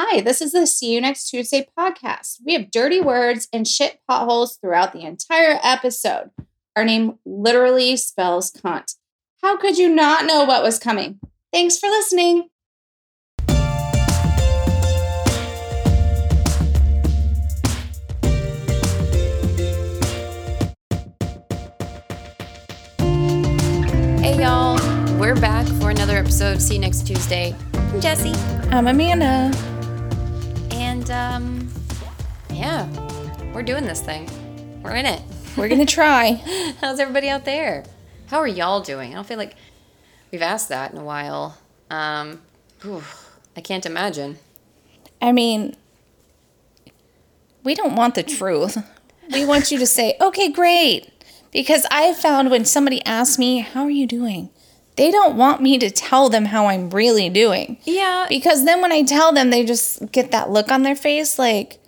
[0.00, 2.36] Hi, this is the See You Next Tuesday podcast.
[2.46, 6.30] We have dirty words and shit potholes throughout the entire episode.
[6.76, 8.94] Our name literally spells cunt.
[9.42, 11.18] How could you not know what was coming?
[11.52, 12.48] Thanks for listening.
[24.20, 24.78] Hey y'all,
[25.18, 26.62] we're back for another episode.
[26.62, 27.52] See you next Tuesday.
[27.74, 28.34] I'm Jesse,
[28.70, 29.50] I'm Amanda.
[31.10, 31.68] And um,
[32.50, 32.86] yeah,
[33.52, 34.28] we're doing this thing.
[34.82, 35.22] We're in it.
[35.56, 36.42] We're going to try.
[36.80, 37.84] How's everybody out there?
[38.26, 39.12] How are y'all doing?
[39.12, 39.56] I don't feel like
[40.30, 41.58] we've asked that in a while.
[41.90, 42.42] Um,
[42.82, 43.02] whew,
[43.56, 44.38] I can't imagine.
[45.20, 45.76] I mean,
[47.64, 48.76] we don't want the truth.
[49.32, 51.10] We want you to say, okay, great.
[51.50, 54.50] Because I found when somebody asks me, how are you doing?
[54.98, 57.78] They don't want me to tell them how I'm really doing.
[57.84, 61.38] Yeah, Because then when I tell them, they just get that look on their face
[61.38, 61.78] like,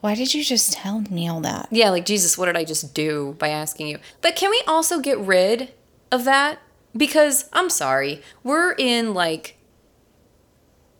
[0.00, 1.68] why did you just tell me all that?
[1.70, 1.90] yeah.
[1.90, 3.98] Like Jesus, what did I just do by asking you?
[4.22, 5.74] But can we also get rid
[6.10, 6.58] of that?
[6.96, 9.58] Because I'm sorry, we're in like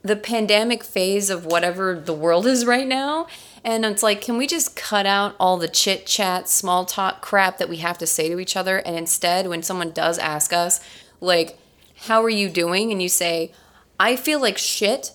[0.02, 3.26] the pandemic phase of whatever the world is right now.
[3.64, 7.58] And it's like, can we just cut out all the chit chat, small talk crap
[7.58, 8.78] that we have to say to each other?
[8.78, 10.80] And instead, when someone does ask us,
[11.20, 11.58] like,
[12.06, 12.90] how are you doing?
[12.90, 13.52] And you say,
[13.98, 15.12] I feel like shit,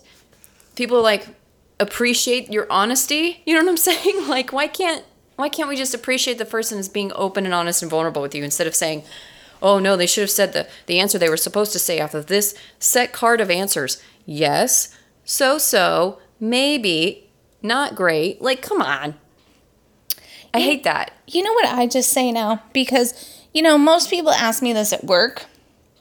[0.75, 1.27] people like
[1.79, 3.41] appreciate your honesty.
[3.45, 4.27] You know what I'm saying?
[4.27, 5.03] Like, why can't
[5.35, 8.33] why can't we just appreciate the person as being open and honest and vulnerable with
[8.33, 9.03] you instead of saying,
[9.61, 12.13] oh no, they should have said the, the answer they were supposed to say off
[12.13, 14.01] of this set card of answers.
[14.25, 17.24] Yes, so so, maybe,
[17.67, 18.41] not great.
[18.41, 19.15] Like, come on.
[20.53, 21.11] I hate that.
[21.27, 22.63] You know what I just say now?
[22.71, 25.45] Because, you know, most people ask me this at work,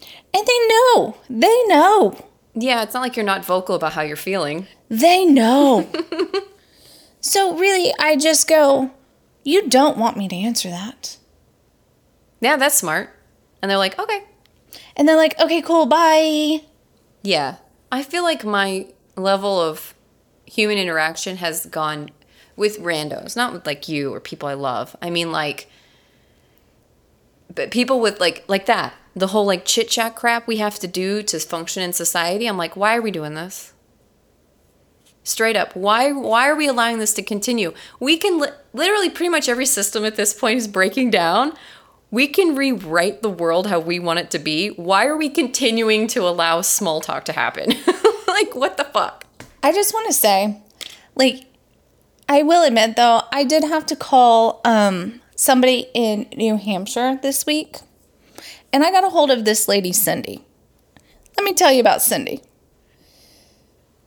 [0.01, 1.17] and they know.
[1.29, 2.25] They know.
[2.55, 4.69] Yeah, it's not like you're not vocal about how you're feeling.
[4.89, 5.89] They know.
[7.21, 8.93] so really, I just go,
[9.43, 11.17] you don't want me to answer that.
[12.41, 13.11] Yeah, that's smart.
[13.61, 14.25] And they're like, okay.
[14.97, 16.61] And they're like, okay, cool, bye.
[17.23, 17.57] Yeah.
[17.91, 18.87] I feel like my
[19.17, 19.94] level of
[20.55, 22.11] human interaction has gone
[22.57, 24.95] with randos, not with like you or people I love.
[25.03, 25.69] I mean like
[27.55, 28.95] but people with like like that.
[29.17, 32.47] The whole like chit chat crap we have to do to function in society.
[32.47, 33.73] I'm like, why are we doing this?
[35.23, 37.73] Straight up, why why are we allowing this to continue?
[37.99, 41.55] We can li- literally pretty much every system at this point is breaking down.
[42.11, 44.69] We can rewrite the world how we want it to be.
[44.69, 47.71] Why are we continuing to allow small talk to happen?
[48.29, 49.24] like what the fuck?
[49.65, 50.61] I just want to say,
[51.15, 51.47] like,
[52.29, 57.47] I will admit though, I did have to call um, somebody in New Hampshire this
[57.47, 57.77] week,
[58.73, 60.45] and I got a hold of this lady, Cindy.
[61.39, 62.43] Let me tell you about Cindy.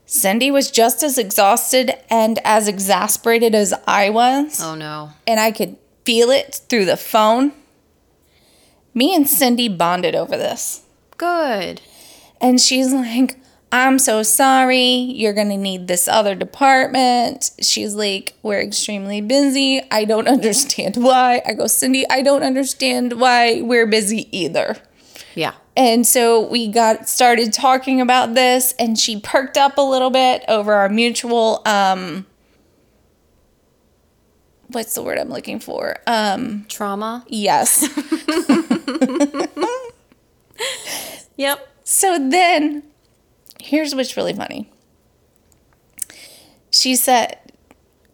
[0.06, 5.12] Cindy was just as exhausted and as exasperated as I was, Oh no.
[5.26, 5.76] and I could
[6.06, 7.52] feel it through the phone.
[8.94, 10.84] Me and Cindy bonded over this.
[11.18, 11.82] Good.
[12.40, 13.36] And she's like,
[13.86, 14.86] I'm so sorry.
[14.86, 17.52] You're going to need this other department.
[17.62, 19.82] She's like, We're extremely busy.
[19.92, 21.42] I don't understand why.
[21.46, 24.78] I go, Cindy, I don't understand why we're busy either.
[25.36, 25.54] Yeah.
[25.76, 30.44] And so we got started talking about this, and she perked up a little bit
[30.48, 32.26] over our mutual, um,
[34.68, 35.98] what's the word I'm looking for?
[36.08, 37.24] Um, Trauma.
[37.28, 37.88] yes.
[41.38, 41.68] Yep.
[41.84, 42.84] So then,
[43.60, 44.72] here's what's really funny.
[46.72, 47.38] She said,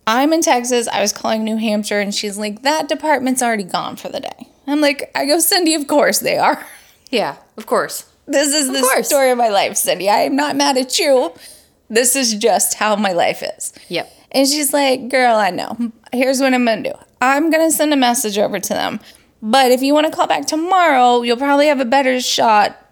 [0.06, 0.88] I'm in Texas.
[0.88, 4.50] I was calling New Hampshire, and she's like, that department's already gone for the day.
[4.68, 6.66] I'm like, I go, Cindy, of course they are.
[7.10, 8.12] Yeah, of course.
[8.26, 9.06] This is the course.
[9.06, 10.10] story of my life, Cindy.
[10.10, 11.32] I am not mad at you.
[11.88, 13.72] This is just how my life is.
[13.90, 14.12] Yep.
[14.32, 15.92] And she's like, Girl, I know.
[16.12, 19.00] Here's what I'm going to do I'm going to send a message over to them.
[19.44, 22.83] But if you want to call back tomorrow, you'll probably have a better shot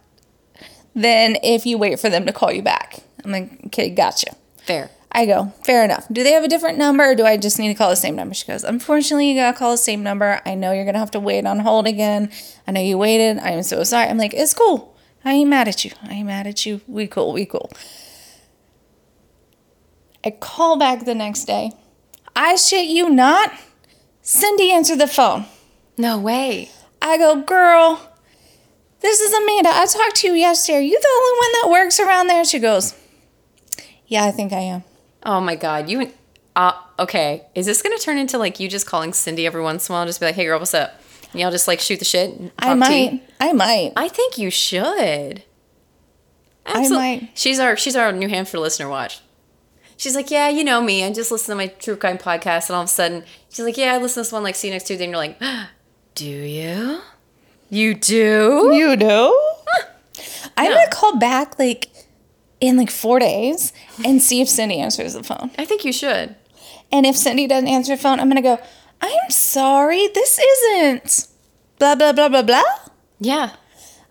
[0.95, 2.99] than if you wait for them to call you back.
[3.23, 4.35] I'm like, Okay, gotcha.
[4.57, 4.89] Fair.
[5.11, 6.07] I go, Fair enough.
[6.11, 8.15] Do they have a different number or do I just need to call the same
[8.15, 8.33] number?
[8.33, 10.41] She goes, Unfortunately, you got to call the same number.
[10.45, 12.31] I know you're to have to wait on hold again.
[12.67, 13.39] I know you waited.
[13.39, 14.07] I am so sorry.
[14.07, 14.95] I'm like, It's cool.
[15.23, 15.91] I ain't mad at you.
[16.03, 16.81] I ain't mad at you.
[16.87, 17.33] We cool.
[17.33, 17.71] We cool.
[20.23, 21.71] I call back the next day.
[22.35, 23.51] I shit you not.
[24.21, 25.45] Cindy answered the phone.
[25.97, 26.69] No way.
[27.01, 28.10] I go, girl,
[29.01, 29.69] this is Amanda.
[29.69, 30.77] I talked to you yesterday.
[30.77, 32.43] Are you the only one that works around there?
[32.45, 32.95] She goes,
[34.07, 34.83] Yeah, I think I am.
[35.23, 35.89] Oh my god.
[35.89, 36.11] You
[36.55, 37.45] uh okay.
[37.55, 40.01] Is this gonna turn into like you just calling Cindy every once in a while?
[40.03, 40.99] And just be like, hey girl, what's up?
[41.31, 43.21] And y'all just like shoot the shit and I might.
[43.39, 43.93] I might.
[43.95, 45.43] I think you should.
[46.65, 47.29] I might.
[47.33, 48.89] She's our she's our New Hampshire listener.
[48.89, 49.21] Watch.
[49.97, 51.03] She's like, yeah, you know me.
[51.03, 53.77] I just listen to my true crime podcast, and all of a sudden, she's like,
[53.77, 54.41] yeah, I listen to this one.
[54.41, 55.03] Like, see you next Tuesday.
[55.03, 55.39] And you're like,
[56.15, 57.01] do you?
[57.71, 58.71] You do?
[58.73, 59.05] You do?
[60.57, 60.73] I'm Yeah.
[60.77, 61.89] gonna call back like
[62.59, 63.71] in like four days
[64.05, 65.49] and see if Cindy answers the phone.
[65.57, 66.35] I think you should.
[66.91, 68.59] And if Cindy doesn't answer the phone, I'm gonna go,
[69.01, 71.27] I'm sorry, this isn't
[71.79, 72.63] blah blah blah blah blah.
[73.19, 73.51] Yeah.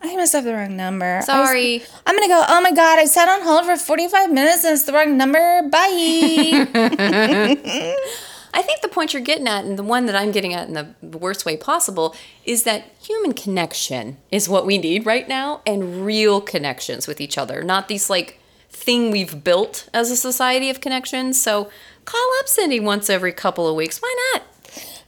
[0.03, 1.19] I must have the wrong number.
[1.19, 1.83] I Sorry.
[2.07, 4.85] I'm gonna go, oh my god, I sat on hold for 45 minutes and it's
[4.85, 5.69] the wrong number.
[5.71, 6.67] Bye.
[8.53, 10.75] I think the point you're getting at, and the one that I'm getting at in
[10.75, 12.15] the worst way possible,
[12.45, 17.39] is that human connection is what we need right now, and real connections with each
[17.39, 21.41] other, not these like thing we've built as a society of connections.
[21.41, 21.71] So
[22.05, 23.99] call up Cindy once every couple of weeks.
[23.99, 24.43] Why not?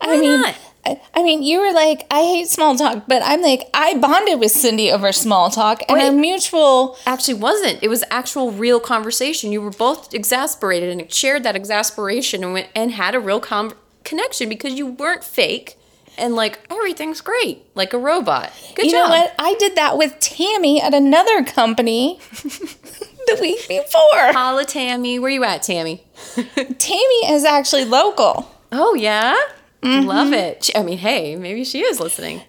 [0.03, 0.55] Why I mean, not?
[0.85, 4.41] I, I mean, you were like, I hate small talk, but I'm like, I bonded
[4.41, 6.09] with Cindy over small talk and Wait.
[6.09, 6.97] a mutual.
[7.07, 7.83] Actually, wasn't.
[7.83, 9.53] It was actual, real conversation.
[9.53, 13.75] You were both exasperated and shared that exasperation and, went, and had a real com-
[14.05, 15.79] connection because you weren't fake
[16.19, 18.53] and like everything's great, like a robot.
[18.75, 19.09] Good you job.
[19.09, 19.35] know what?
[19.39, 24.33] I did that with Tammy at another company the week before.
[24.33, 25.19] Holla, Tammy.
[25.19, 26.05] Where you at, Tammy?
[26.79, 28.51] Tammy is actually local.
[28.71, 29.37] Oh yeah,
[29.83, 30.07] Mm-hmm.
[30.07, 30.71] love it.
[30.75, 32.43] I mean, hey, maybe she is listening.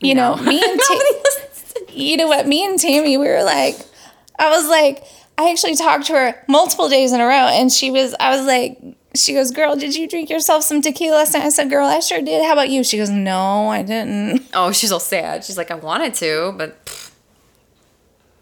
[0.00, 0.34] You No.
[0.36, 2.46] know, me and Ta- Nobody listens to you know what?
[2.46, 3.76] Me and Tammy, we were like,
[4.38, 5.04] I was like,
[5.38, 8.46] I actually talked to her multiple days in a row, and she was, I was
[8.46, 8.78] like,
[9.14, 11.44] she goes, girl, did you drink yourself some tequila last night?
[11.44, 12.44] I said, girl, I sure did.
[12.44, 12.84] How about you?
[12.84, 14.42] She goes, no, I didn't.
[14.54, 15.44] Oh, she's all sad.
[15.44, 17.10] She's like, I wanted to, but pfft,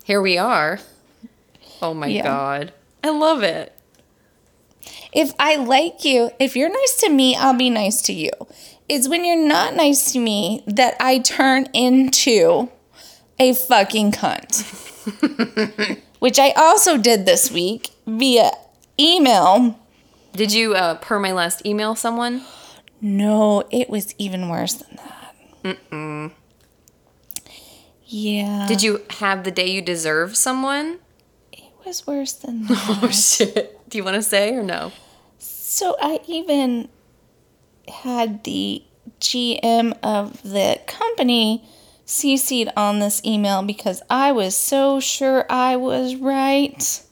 [0.05, 0.81] here we are.
[1.81, 2.25] Oh my Yeah.
[2.25, 2.73] god,
[3.05, 3.73] I love it.
[5.13, 8.31] If I like you, if you're nice to me, I'll be nice to you.
[8.89, 12.71] It's when you're not nice to me that I turn into
[13.39, 14.65] a fucking cunt.
[16.19, 18.51] Which I also did this week via
[18.99, 19.79] email.
[20.33, 22.43] Did you, uh, per my last email, someone?
[23.01, 25.35] No, it was even worse than that.
[25.91, 26.33] Mm-mm.
[28.07, 28.67] Yeah.
[28.67, 30.99] Did you have the day you deserve someone?
[31.53, 33.01] It was worse than that.
[33.03, 33.78] Oh shit.
[33.89, 34.93] Do you want to say or no?
[35.39, 36.89] So I even
[37.89, 38.83] had the
[39.21, 41.65] GM of the company
[42.07, 47.03] CC'd on this email because I was so sure I was right.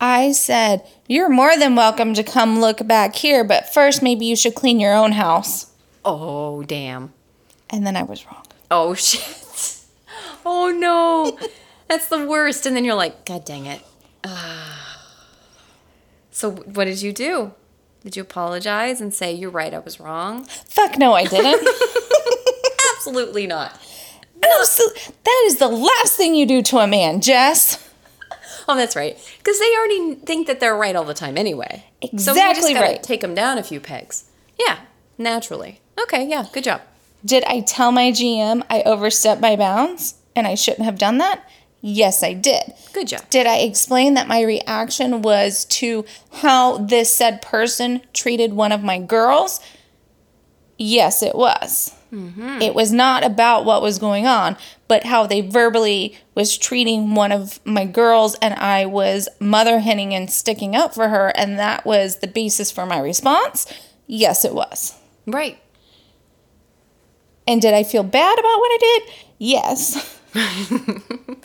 [0.00, 4.36] I said, You're more than welcome to come look back here, but first maybe you
[4.36, 5.72] should clean your own house.
[6.04, 7.12] Oh damn.
[7.68, 8.44] And then I was wrong.
[8.70, 9.84] Oh shit.
[10.44, 11.38] Oh no.
[11.88, 12.66] That's the worst.
[12.66, 13.82] And then you're like, God dang it.
[14.24, 14.75] Ah.
[16.36, 17.54] So what did you do?
[18.02, 20.44] Did you apologize and say you're right, I was wrong?
[20.44, 21.66] Fuck no, I didn't.
[22.94, 23.80] Absolutely not.
[24.40, 27.82] Absol- that is the last thing you do to a man, Jess.
[28.68, 29.16] Oh, that's right.
[29.38, 31.84] Because they already think that they're right all the time anyway.
[32.02, 33.02] Exactly so we just gotta right.
[33.02, 34.24] Take them down a few pegs.
[34.58, 34.80] Yeah,
[35.18, 35.80] naturally.
[36.02, 36.80] Okay, yeah, good job.
[37.24, 41.48] Did I tell my GM I overstepped my bounds and I shouldn't have done that?
[41.80, 42.74] Yes, I did.
[42.92, 43.28] Good job.
[43.30, 48.82] Did I explain that my reaction was to how this said person treated one of
[48.82, 49.60] my girls?
[50.78, 51.94] Yes, it was.
[52.12, 52.62] Mm-hmm.
[52.62, 54.56] It was not about what was going on,
[54.88, 60.14] but how they verbally was treating one of my girls, and I was mother henning
[60.14, 63.66] and sticking up for her, and that was the basis for my response.
[64.06, 64.94] Yes, it was.
[65.26, 65.58] Right.
[67.46, 69.14] And did I feel bad about what I did?
[69.38, 70.12] Yes.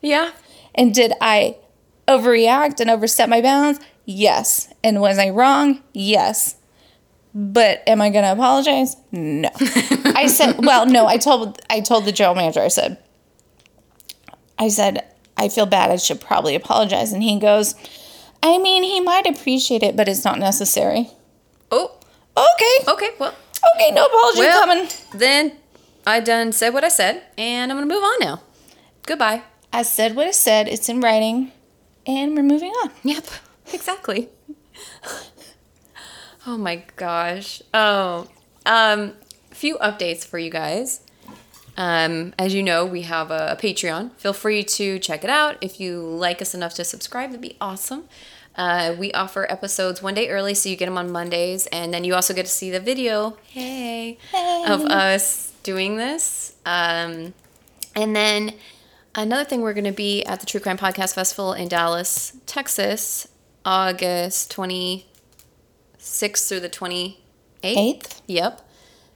[0.00, 0.32] Yeah.
[0.74, 1.56] And did I
[2.08, 3.78] overreact and overstep my bounds?
[4.04, 4.68] Yes.
[4.82, 5.80] And was I wrong?
[5.92, 6.56] Yes.
[7.34, 8.96] But am I going to apologize?
[9.12, 9.48] No.
[10.16, 12.98] I said, well, no, I told I told the general manager I said
[14.58, 15.04] I said
[15.36, 15.90] I feel bad.
[15.90, 17.74] I should probably apologize and he goes,
[18.42, 21.10] "I mean, he might appreciate it, but it's not necessary."
[21.70, 21.92] Oh,
[22.36, 22.90] Okay.
[22.92, 23.10] okay.
[23.18, 23.34] Well,
[23.76, 24.88] Okay, no apology well coming.
[25.14, 25.52] then
[26.06, 28.42] I done said what I said, and I'm going to move on now.
[29.06, 29.42] Goodbye.
[29.72, 30.68] I said what I said.
[30.68, 31.52] It's in writing.
[32.06, 32.90] And we're moving on.
[33.04, 33.26] Yep,
[33.72, 34.28] exactly.
[36.46, 37.62] oh my gosh.
[37.72, 38.28] Oh,
[38.66, 39.12] um,
[39.50, 41.00] a few updates for you guys.
[41.76, 44.12] Um, as you know, we have a, a Patreon.
[44.16, 45.56] Feel free to check it out.
[45.60, 48.04] If you like us enough to subscribe, that'd be awesome.
[48.56, 52.04] Uh, we offer episodes one day early, so you get them on Mondays, and then
[52.04, 56.54] you also get to see the video, Hey, hey, of us doing this.
[56.66, 57.34] Um,
[57.94, 58.54] and then
[59.14, 63.28] another thing, we're going to be at the True Crime Podcast Festival in Dallas, Texas,
[63.64, 65.04] August 26th
[66.48, 67.16] through the 28th.
[67.64, 68.22] Eighth.
[68.26, 68.68] Yep.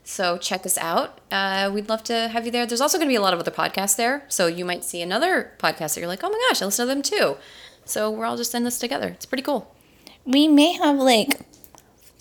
[0.03, 1.19] So check us out.
[1.29, 2.65] Uh, we'd love to have you there.
[2.65, 4.23] There's also going to be a lot of other podcasts there.
[4.29, 6.93] So you might see another podcast that you're like, oh my gosh, I listen to
[6.93, 7.35] them too.
[7.83, 9.09] So we're all just in this together.
[9.09, 9.75] It's pretty cool.
[10.25, 11.41] we may have like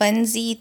[0.00, 0.59] funsy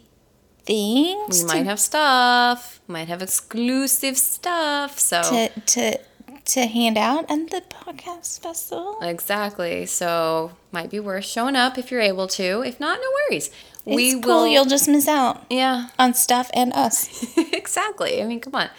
[0.66, 5.00] things We might have stuff, might have exclusive stuff.
[5.00, 6.00] So to to
[6.46, 9.00] to hand out at the podcast festival.
[9.02, 9.86] exactly.
[9.86, 12.62] So might be worth showing up if you're able to.
[12.62, 13.50] If not, no worries.
[13.86, 14.42] we it's cool.
[14.42, 14.48] will.
[14.48, 17.36] You'll just miss out yeah, on stuff and us.
[17.54, 18.22] exactly.
[18.22, 18.70] I mean, come on.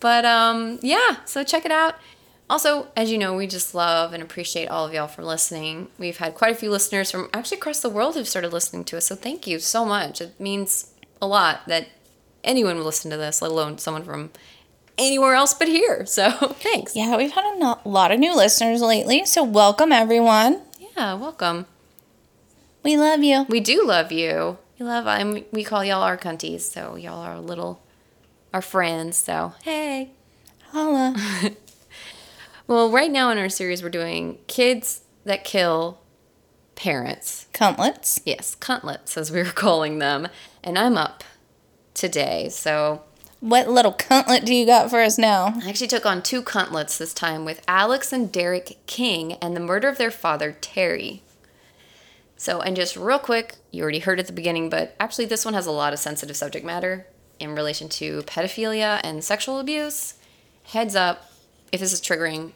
[0.00, 1.16] But um, yeah.
[1.24, 1.96] So check it out.
[2.48, 5.86] Also, as you know, we just love and appreciate all of y'all for listening.
[5.98, 8.96] We've had quite a few listeners from actually across the world who've started listening to
[8.96, 9.06] us.
[9.06, 10.20] So thank you so much.
[10.20, 11.88] It means a lot that
[12.44, 14.30] anyone would listen to this, let alone someone from
[14.98, 16.06] anywhere else but here.
[16.06, 16.96] So thanks.
[16.96, 20.62] Yeah, we've had a lot of new listeners lately, so welcome everyone.
[20.78, 21.66] Yeah, welcome.
[22.82, 23.46] We love you.
[23.48, 24.58] We do love you.
[24.78, 27.82] We love and we call y'all our cunties, so y'all are little
[28.52, 29.16] our friends.
[29.16, 30.10] So hey.
[30.72, 31.14] Holla.
[32.70, 35.98] Well, right now in our series we're doing kids that kill
[36.76, 37.46] parents.
[37.52, 38.20] Cuntlets.
[38.24, 40.28] Yes, cuntlets as we were calling them.
[40.62, 41.24] And I'm up
[41.94, 42.48] today.
[42.50, 43.02] So
[43.40, 45.54] What little cuntlet do you got for us now?
[45.62, 49.60] I actually took on two cuntlets this time with Alex and Derek King and the
[49.60, 51.22] murder of their father, Terry.
[52.36, 55.54] So, and just real quick, you already heard at the beginning, but actually, this one
[55.54, 57.06] has a lot of sensitive subject matter
[57.38, 60.14] in relation to pedophilia and sexual abuse.
[60.64, 61.30] Heads up,
[61.72, 62.52] if this is triggering,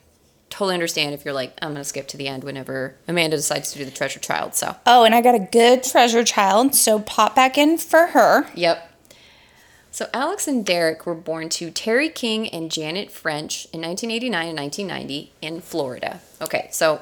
[0.54, 3.73] totally understand if you're like, I'm going to skip to the end whenever Amanda decides
[3.73, 4.54] to do the treasure child.
[4.54, 8.46] So, Oh, and I got a good treasure child, so pop back in for her.
[8.54, 8.90] Yep.
[9.90, 14.58] So Alex and Derek were born to Terry King and Janet French in 1989 and
[14.58, 16.20] 1990 in Florida.
[16.40, 17.00] Okay, so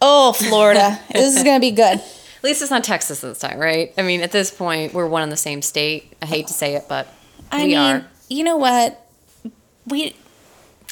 [0.00, 0.98] Oh, Florida.
[1.12, 1.98] this is going to be good.
[2.00, 3.92] at least it's not Texas this time, right?
[3.96, 6.12] I mean, at this point, we're one in the same state.
[6.20, 7.06] I hate to say it, but
[7.52, 8.06] I we mean, are.
[8.28, 9.00] you know what?
[9.86, 10.16] We,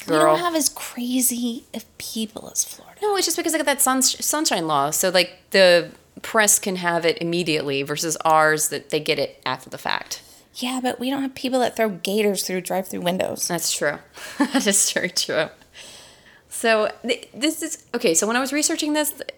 [0.07, 2.99] we don't have as crazy of people as Florida.
[3.01, 4.89] No, it's just because I got that sun, sunshine law.
[4.91, 5.91] So, like, the
[6.21, 10.21] press can have it immediately versus ours that they get it after the fact.
[10.55, 13.47] Yeah, but we don't have people that throw gators through drive-through windows.
[13.47, 13.97] That's true.
[14.37, 15.47] that is very true.
[16.49, 18.13] So th- this is okay.
[18.13, 19.29] So when I was researching this, th-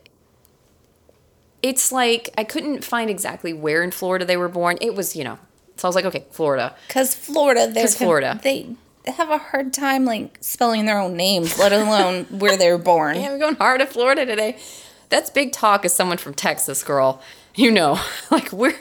[1.63, 4.77] it's like I couldn't find exactly where in Florida they were born.
[4.81, 5.39] It was you know,
[5.77, 6.75] so I was like, okay, Florida.
[6.89, 8.39] Cause Florida, they're 'Cause Florida.
[8.43, 8.75] they
[9.07, 13.17] have a hard time like spelling their own names, let alone where they're born.
[13.17, 14.57] Yeah, we're going hard at Florida today.
[15.09, 17.21] That's big talk as someone from Texas, girl.
[17.55, 17.99] You know,
[18.31, 18.75] like we're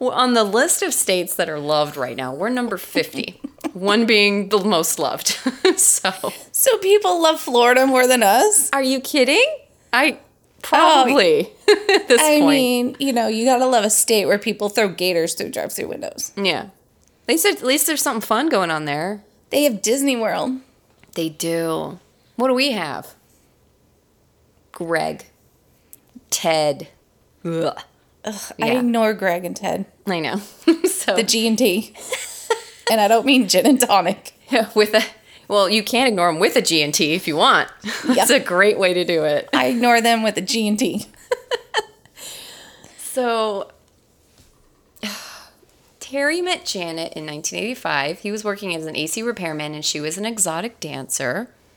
[0.00, 2.32] on the list of states that are loved right now.
[2.34, 3.40] We're number fifty.
[3.72, 5.28] One being the most loved.
[5.78, 6.12] so,
[6.52, 8.70] So people love Florida more than us.
[8.72, 9.44] are you kidding?
[9.92, 10.18] I oh,
[10.62, 12.46] probably at this I point.
[12.48, 16.32] mean, you know, you gotta love a state where people throw gators through drive-through windows.
[16.36, 16.68] Yeah.
[17.26, 19.22] At least, at least there's something fun going on there.
[19.50, 20.60] They have Disney World.
[21.14, 21.98] They do.
[22.36, 23.14] What do we have?
[24.72, 25.26] Greg.
[26.30, 26.88] Ted.
[27.44, 27.76] Ugh.
[28.24, 28.78] I Yeah.
[28.80, 30.36] ignore Greg and Ted, I know.
[30.84, 31.94] so the G and T,
[32.90, 34.34] and I don't mean gin and tonic.
[34.50, 35.02] yeah, with a
[35.48, 37.68] well, you can ignore them with a G and T if you want.
[38.04, 39.48] That's a great way to do it.
[39.52, 41.06] I ignore them with the G and T.
[42.98, 43.70] So
[46.08, 48.20] Terry met Janet in 1985.
[48.20, 51.50] He was working as an AC repairman and she was an exotic dancer.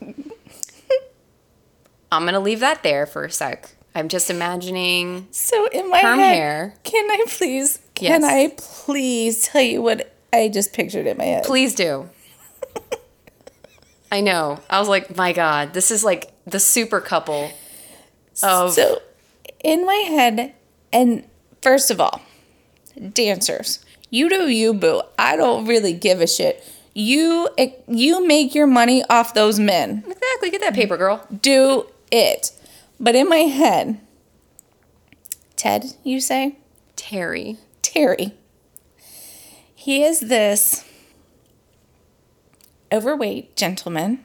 [2.12, 3.72] I'm going to leave that there for a sec.
[3.92, 6.74] I'm just imagining So in my Perm head, hair.
[6.84, 7.80] can I please?
[7.96, 8.24] Can Yes.
[8.24, 11.42] I please tell you what I just pictured in my head?
[11.44, 12.08] Please do.
[14.12, 14.60] I know.
[14.70, 17.50] I was like, my God, this is like the super couple
[18.44, 18.72] of.
[18.74, 19.02] So,
[19.64, 20.54] in my head,
[20.92, 21.24] and
[21.62, 22.20] first of all,
[23.12, 25.02] dancers, you do you, boo.
[25.18, 26.64] I don't really give a shit.
[26.92, 30.04] You eh, you make your money off those men.
[30.06, 30.50] exactly.
[30.50, 31.26] Get that paper, girl.
[31.40, 32.52] Do it.
[32.98, 34.00] But in my head,
[35.56, 36.56] Ted, you say
[36.96, 37.56] Terry.
[37.82, 38.34] Terry.
[39.74, 40.84] He is this
[42.92, 44.24] overweight gentleman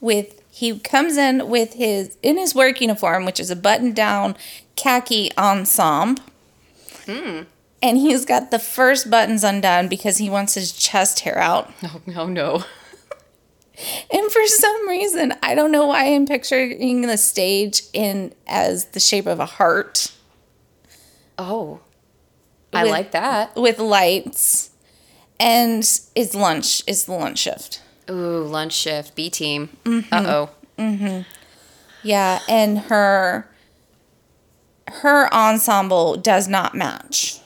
[0.00, 4.36] with he comes in with his in his work uniform, which is a button down
[4.76, 6.22] khaki ensemble.
[7.06, 7.42] Hmm.
[7.84, 11.70] And he's got the first buttons undone because he wants his chest hair out.
[11.84, 12.64] Oh, no, no.
[14.10, 19.00] And for some reason, I don't know why I'm picturing the stage in as the
[19.00, 20.12] shape of a heart
[21.36, 21.80] Oh.
[22.72, 23.54] I With- like that.
[23.56, 24.70] with lights.
[25.40, 25.82] And
[26.14, 27.82] it's lunch, it's the lunch shift.
[28.08, 29.76] Ooh, lunch shift, B team.
[29.84, 30.50] Uh oh.
[30.78, 31.26] Mhm.
[32.04, 33.50] Yeah, and her
[34.88, 37.40] her ensemble does not match.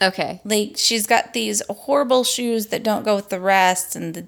[0.00, 0.40] Okay.
[0.44, 4.26] Like she's got these horrible shoes that don't go with the rest, and the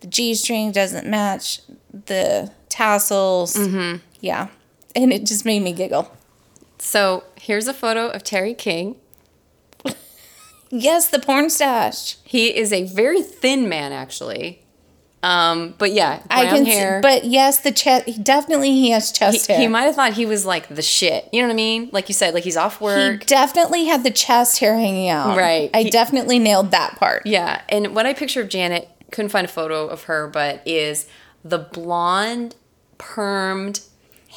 [0.00, 1.60] the G string doesn't match
[1.92, 3.54] the tassels.
[3.54, 3.98] Mm-hmm.
[4.20, 4.48] Yeah,
[4.96, 6.10] and it just made me giggle.
[6.78, 8.96] So here's a photo of Terry King.
[10.74, 12.16] Yes, the porn stash.
[12.24, 14.61] He is a very thin man, actually.
[15.22, 16.98] Um, but yeah, I can hair.
[16.98, 18.24] see, but yes, the chest.
[18.24, 19.62] Definitely, he has chest he, hair.
[19.62, 21.28] he might have thought he was like the shit.
[21.32, 21.90] You know what I mean?
[21.92, 23.26] Like you said, like he's off He work.
[23.26, 25.36] definitely had the chest hair hanging out.
[25.36, 25.70] Right.
[25.72, 27.22] I He- definitely nailed that part.
[27.24, 31.06] Yeah, and what I picture of Janet, couldn't find a photo of her, but is
[31.44, 32.56] the blonde,
[32.98, 33.86] permed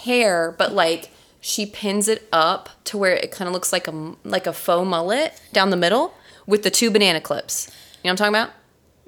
[0.03, 1.09] hair, but like
[1.41, 4.87] she pins it up to where it kind of looks like a like a faux
[4.87, 6.13] mullet down the middle
[6.45, 7.69] with the two banana clips.
[8.03, 8.49] You know what I'm talking about?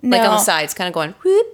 [0.03, 1.45] Like on the sides, kind of going whoop.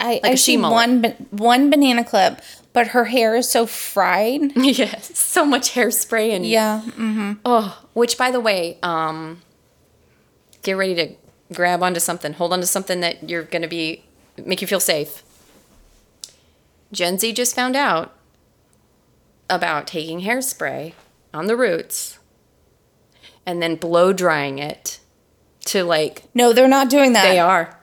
[0.00, 0.74] I, a I she see mullet.
[1.02, 2.40] one one banana clip,
[2.72, 4.40] but her hair is so fried.
[4.56, 6.82] yes, so much hairspray and Yeah.
[6.84, 7.32] Mm-hmm.
[7.44, 9.42] Oh, which by the way, um,
[10.62, 11.14] get ready to
[11.54, 14.04] grab onto something, hold onto something that you're gonna be
[14.44, 15.22] make you feel safe.
[16.92, 18.14] Gen Z just found out
[19.48, 20.92] about taking hairspray
[21.34, 22.18] on the roots
[23.46, 24.98] and then blow drying it
[25.66, 27.24] to like No, they're not doing that.
[27.24, 27.76] they are.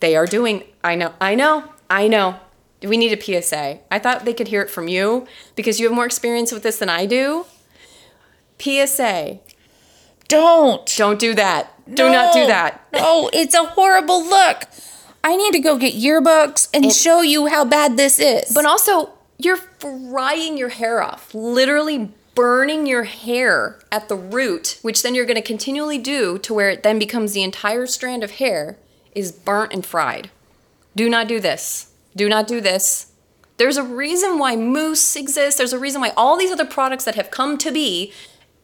[0.00, 0.64] They are doing.
[0.82, 1.14] I know.
[1.20, 1.72] I know.
[1.88, 2.40] I know.
[2.82, 3.80] We need a PSA.
[3.90, 6.78] I thought they could hear it from you because you have more experience with this
[6.78, 7.44] than I do.
[8.58, 9.38] PSA.
[10.28, 10.94] Don't.
[10.96, 11.72] Don't do that.
[11.92, 12.86] Do not do that.
[12.92, 14.64] No, it's a horrible look.
[15.22, 18.52] I need to go get yearbooks and show you how bad this is.
[18.54, 25.02] But also, you're frying your hair off, literally burning your hair at the root, which
[25.02, 28.32] then you're going to continually do to where it then becomes the entire strand of
[28.32, 28.78] hair
[29.14, 30.30] is burnt and fried.
[30.96, 31.92] Do not do this.
[32.16, 33.12] Do not do this.
[33.56, 35.58] There's a reason why mousse exists.
[35.58, 38.12] There's a reason why all these other products that have come to be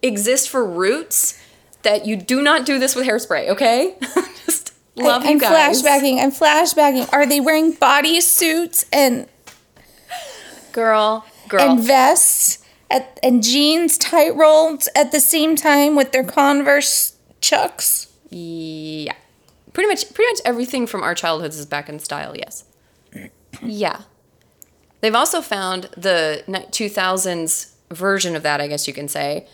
[0.03, 1.41] exist for roots.
[1.83, 3.95] That you do not do this with hairspray, okay?
[4.45, 5.83] Just love I, you am guys.
[5.83, 6.21] flashbacking.
[6.21, 7.13] I'm flashbacking.
[7.13, 9.29] Are they wearing body suits and
[10.73, 11.61] Girl, girl.
[11.71, 12.59] and vests
[12.91, 18.09] at, and jeans tight rolled at the same time with their Converse chucks?
[18.31, 19.15] Yeah.
[19.77, 22.65] Pretty much pretty much everything from our childhoods is back in style, yes.
[23.63, 24.01] Yeah.
[25.03, 29.47] They've also found the 2000s version of that, I guess you can say,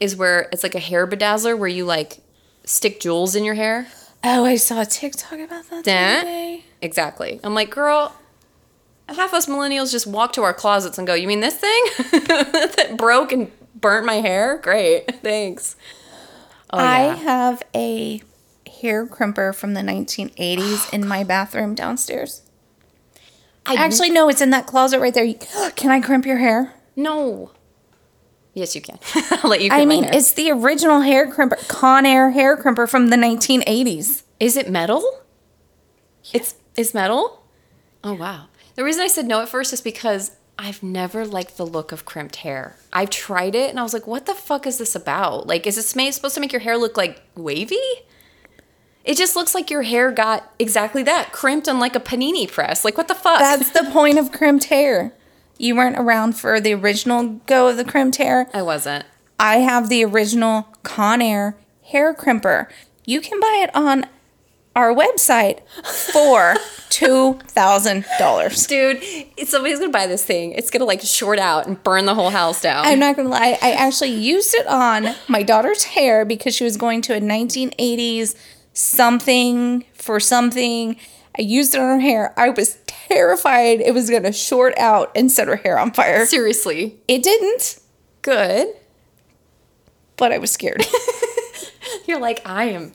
[0.00, 2.20] is where it's like a hair bedazzler where you like
[2.64, 3.86] stick jewels in your hair.
[4.24, 6.16] Oh, I saw a TikTok about that the That?
[6.22, 6.64] other day.
[6.80, 7.38] Exactly.
[7.44, 8.16] I'm like, girl,
[9.10, 11.84] half us millennials just walk to our closets and go, You mean this thing?
[11.98, 14.56] that broke and burnt my hair?
[14.56, 15.16] Great.
[15.22, 15.76] Thanks.
[16.70, 17.14] Oh, I yeah.
[17.16, 18.22] have a
[18.86, 22.42] hair crimper from the 1980s in my bathroom downstairs.
[23.66, 25.34] I Actually, no, it's in that closet right there.
[25.76, 26.72] Can I crimp your hair?
[26.94, 27.50] No.
[28.54, 28.98] Yes, you can.
[29.42, 29.70] I'll let you.
[29.70, 34.22] I mean, it's the original hair crimper, Conair hair crimper from the 1980s.
[34.40, 35.04] Is it metal?
[36.32, 37.42] It's it's metal?
[38.02, 38.46] Oh wow.
[38.76, 42.06] The reason I said no at first is because I've never liked the look of
[42.06, 42.76] crimped hair.
[42.94, 45.46] I've tried it and I was like, what the fuck is this about?
[45.46, 47.76] Like, is it ma- supposed to make your hair look like wavy?
[49.06, 52.84] It just looks like your hair got exactly that, crimped on like a panini press.
[52.84, 53.38] Like, what the fuck?
[53.38, 55.14] That's the point of crimped hair.
[55.58, 58.50] You weren't around for the original go of the crimped hair.
[58.52, 59.06] I wasn't.
[59.38, 62.68] I have the original Conair hair crimper.
[63.04, 64.06] You can buy it on
[64.74, 65.60] our website
[66.12, 66.54] for
[66.90, 68.68] $2,000.
[68.68, 72.30] Dude, somebody's gonna buy this thing, it's gonna like short out and burn the whole
[72.30, 72.84] house down.
[72.84, 76.76] I'm not gonna lie, I actually used it on my daughter's hair because she was
[76.76, 78.34] going to a 1980s
[78.76, 80.96] something for something.
[81.38, 82.34] I used it on her hair.
[82.38, 86.26] I was terrified it was gonna short out and set her hair on fire.
[86.26, 86.98] Seriously.
[87.08, 87.78] It didn't,
[88.22, 88.68] Good.
[90.16, 90.84] but I was scared.
[92.06, 92.92] You're like, I am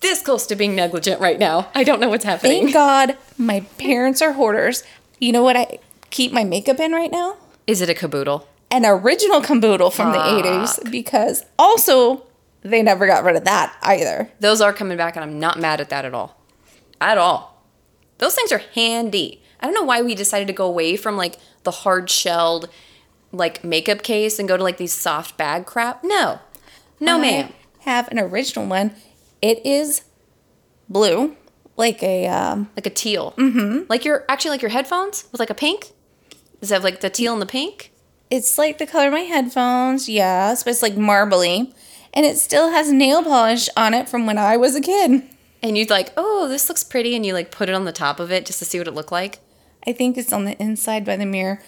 [0.00, 1.70] this close to being negligent right now.
[1.74, 2.62] I don't know what's happening.
[2.62, 4.84] Thank God my parents are hoarders.
[5.18, 5.78] You know what I
[6.10, 7.36] keep my makeup in right now?
[7.66, 8.48] Is it a caboodle?
[8.70, 12.22] An original caboodle from the 80s because also
[12.62, 14.30] they never got rid of that either.
[14.40, 16.40] Those are coming back, and I'm not mad at that at all.
[17.00, 17.64] At all.
[18.18, 19.42] Those things are handy.
[19.60, 22.68] I don't know why we decided to go away from like the hard shelled
[23.32, 26.02] like makeup case and go to like these soft bag crap.
[26.02, 26.40] No.
[27.00, 27.52] No, I ma'am.
[27.80, 28.92] have an original one.
[29.40, 30.02] It is
[30.88, 31.36] blue,
[31.76, 33.34] like a um, Like a teal.
[33.36, 33.84] Mm-hmm.
[33.88, 35.92] Like your actually like your headphones with like a pink.
[36.60, 37.92] Does it have like the teal and the pink?
[38.30, 41.72] it's like the color of my headphones, yes, but it's like marbly.
[42.12, 45.22] And it still has nail polish on it from when I was a kid.
[45.62, 48.20] And you'd like, oh, this looks pretty, and you like put it on the top
[48.20, 49.40] of it just to see what it looked like.
[49.86, 51.60] I think it's on the inside by the mirror.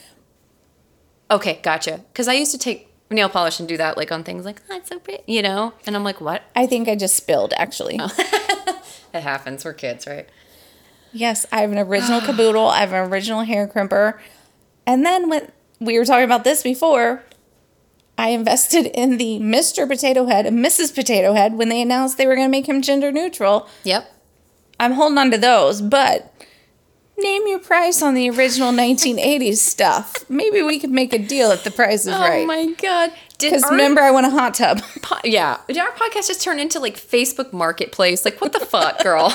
[1.30, 2.04] Okay, gotcha.
[2.12, 4.76] Because I used to take nail polish and do that like on things like, oh,
[4.76, 5.74] it's so pretty, you know?
[5.86, 6.42] And I'm like, what?
[6.54, 7.98] I think I just spilled actually.
[8.00, 8.10] Oh.
[9.12, 9.64] It happens.
[9.64, 10.28] We're kids, right?
[11.12, 12.68] Yes, I have an original caboodle.
[12.68, 14.18] I have an original hair crimper.
[14.86, 15.50] And then when
[15.80, 17.22] we were talking about this before,
[18.20, 19.88] I invested in the Mr.
[19.88, 20.94] Potato Head and Mrs.
[20.94, 23.66] Potato Head when they announced they were going to make him gender neutral.
[23.84, 24.12] Yep.
[24.78, 26.30] I'm holding on to those, but
[27.16, 30.28] name your price on the original 1980s stuff.
[30.28, 32.42] Maybe we could make a deal if the price is Oh right.
[32.42, 33.10] Oh my god.
[33.38, 34.82] Because remember, I want a hot tub.
[35.02, 38.26] po- yeah, did our podcast just turn into like Facebook Marketplace?
[38.26, 39.34] Like what the fuck, girl?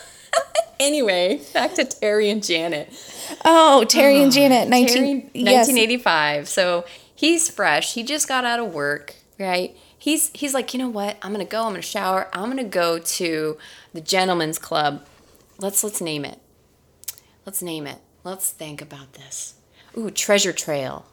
[0.80, 2.90] anyway, back to Terry and Janet.
[3.44, 5.68] Oh, Terry and Janet, 19, Terry, yes.
[5.68, 6.48] 1985.
[6.48, 6.86] So
[7.22, 7.94] he's fresh.
[7.94, 9.76] He just got out of work, right?
[9.96, 11.16] He's he's like, you know what?
[11.22, 11.62] I'm gonna go.
[11.62, 12.28] I'm gonna shower.
[12.32, 13.56] I'm gonna go to
[13.94, 15.06] the gentleman's club.
[15.58, 16.40] Let's let's name it.
[17.46, 17.98] Let's name it.
[18.24, 19.54] Let's think about this.
[19.96, 21.06] Ooh, Treasure Trail.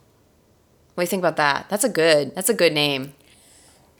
[0.95, 1.67] What do you think about that?
[1.69, 2.33] That's a good.
[2.35, 3.13] That's a good name.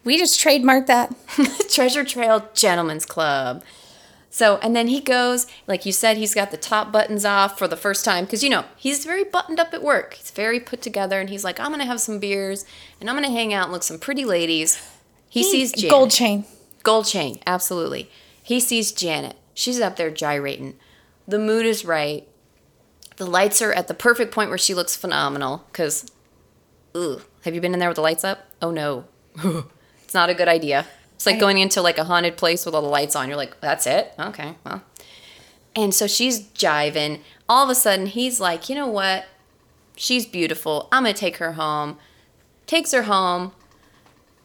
[0.04, 1.13] We just trademarked that.
[1.69, 3.63] Treasure Trail Gentlemen's Club.
[4.32, 7.68] So, and then he goes, like you said, he's got the top buttons off for
[7.68, 10.13] the first time because, you know, he's very buttoned up at work.
[10.13, 12.63] He's very put together and he's like, I'm going to have some beers
[13.02, 14.88] and I'm going to hang out and look some pretty ladies.
[15.30, 15.89] He, sees Janet.
[15.89, 16.46] gold chain.
[16.84, 18.10] Gold chain, absolutely.
[18.42, 19.36] He sees Janet.
[19.54, 20.76] She's up there gyrating.
[21.28, 22.28] The mood is right.
[23.18, 26.10] The lights are at the perfect point where she looks phenomenal because,
[26.96, 28.48] ooh, have you been in there with the lights up?
[28.62, 29.06] Oh no.
[30.04, 30.86] it's not a good idea.
[31.20, 33.28] It's like I- going into like a haunted place with all the lights on.
[33.28, 34.14] You're like, that's it?
[34.18, 34.82] Okay, well.
[35.76, 37.20] And so she's jiving.
[37.50, 39.26] All of a sudden, he's like, you know what?
[39.98, 40.88] She's beautiful.
[40.94, 41.98] I'm going to take her home.
[42.68, 43.52] Takes her home.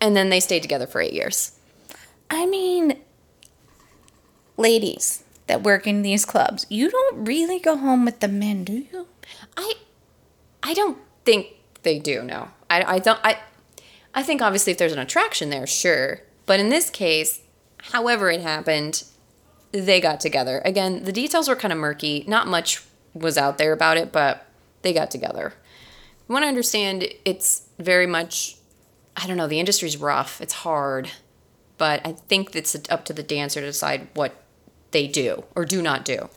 [0.00, 1.52] And then they stayed together for eight years.
[2.28, 2.98] I mean,
[4.56, 8.84] ladies that work in these clubs, you don't really go home with the men, do
[8.92, 9.06] you?
[9.56, 9.74] I
[10.64, 11.48] I don't think
[11.82, 12.22] they do.
[12.22, 13.20] No, I I don't.
[13.22, 13.38] I
[14.12, 16.22] I think obviously if there's an attraction there, sure.
[16.46, 17.40] But in this case,
[17.92, 19.04] however it happened,
[19.72, 20.62] they got together.
[20.64, 22.24] Again, the details were kind of murky.
[22.28, 24.46] Not much was out there about it, but
[24.82, 25.54] they got together.
[26.28, 27.06] You want to understand?
[27.24, 28.56] It's very much.
[29.16, 29.46] I don't know.
[29.46, 30.40] The industry's rough.
[30.40, 31.10] It's hard,
[31.78, 34.34] but I think it's up to the dancer to decide what
[34.90, 36.28] they do or do not do.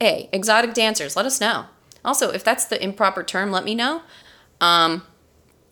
[0.00, 1.66] A, exotic dancers, let us know.
[2.04, 4.02] Also, if that's the improper term, let me know.
[4.60, 5.02] Um,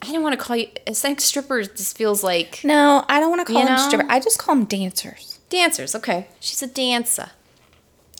[0.02, 0.68] I don't want to call you.
[0.86, 3.88] Think strippers just feels like No, I don't want to call them know?
[3.88, 4.06] stripper.
[4.08, 5.38] I just call them dancers.
[5.48, 5.94] dancers.
[5.94, 7.30] Okay, she's a dancer.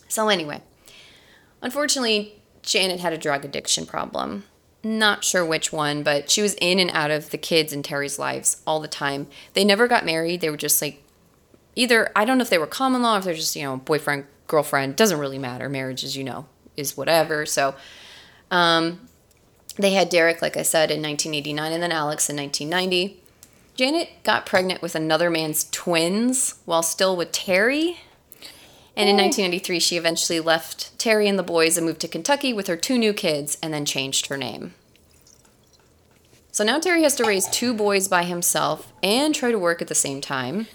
[0.08, 0.62] So anyway,
[1.62, 4.44] unfortunately, Janet had a drug addiction problem.
[4.82, 8.18] Not sure which one, but she was in and out of the kids and Terry's
[8.18, 9.26] lives all the time.
[9.54, 10.40] They never got married.
[10.40, 11.02] They were just like
[11.76, 14.24] either I don't know if they were common law, if they're just you know boyfriend
[14.46, 14.96] girlfriend.
[14.96, 15.68] Doesn't really matter.
[15.68, 17.44] Marriage, as you know, is whatever.
[17.44, 17.74] So,
[18.50, 19.07] um,
[19.78, 23.20] they had Derek, like I said, in 1989, and then Alex in 1990.
[23.76, 28.00] Janet got pregnant with another man's twins while still with Terry.
[28.96, 32.66] And in 1993, she eventually left Terry and the boys and moved to Kentucky with
[32.66, 34.74] her two new kids and then changed her name.
[36.50, 39.86] So now Terry has to raise two boys by himself and try to work at
[39.86, 40.66] the same time.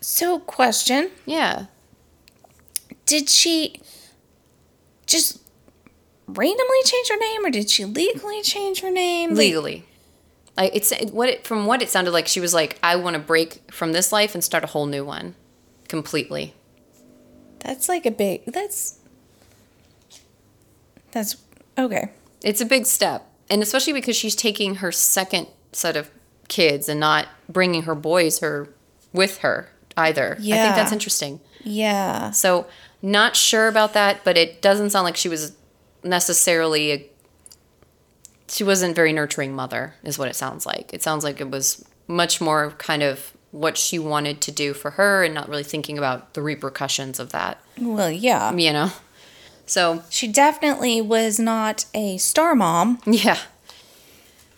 [0.00, 1.66] So, question Yeah.
[3.04, 3.82] Did she
[5.04, 5.38] just
[6.28, 9.34] randomly change her name or did she legally change her name?
[9.34, 9.84] Legally.
[10.56, 13.14] Like it's it, what it, from what it sounded like she was like I want
[13.14, 15.34] to break from this life and start a whole new one
[15.88, 16.54] completely.
[17.60, 18.44] that's like a big.
[18.46, 18.98] That's.
[21.10, 21.36] That's.
[21.76, 22.10] Okay.
[22.42, 23.26] It's a big step.
[23.50, 26.10] And especially because she's taking her second set of
[26.48, 28.68] kids and not bringing her boys her
[29.12, 30.36] with her either.
[30.40, 30.56] Yeah.
[30.56, 31.40] I think that's interesting.
[31.64, 32.30] Yeah.
[32.30, 32.66] So,
[33.00, 35.56] not sure about that, but it doesn't sound like she was
[36.08, 37.10] necessarily a
[38.50, 40.94] she wasn't very nurturing mother is what it sounds like.
[40.94, 44.92] It sounds like it was much more kind of what she wanted to do for
[44.92, 48.52] her and not really thinking about the repercussions of that, Well, yeah.
[48.54, 48.90] you know.
[49.66, 53.00] So, She definitely was not a star mom.
[53.06, 53.38] Yeah.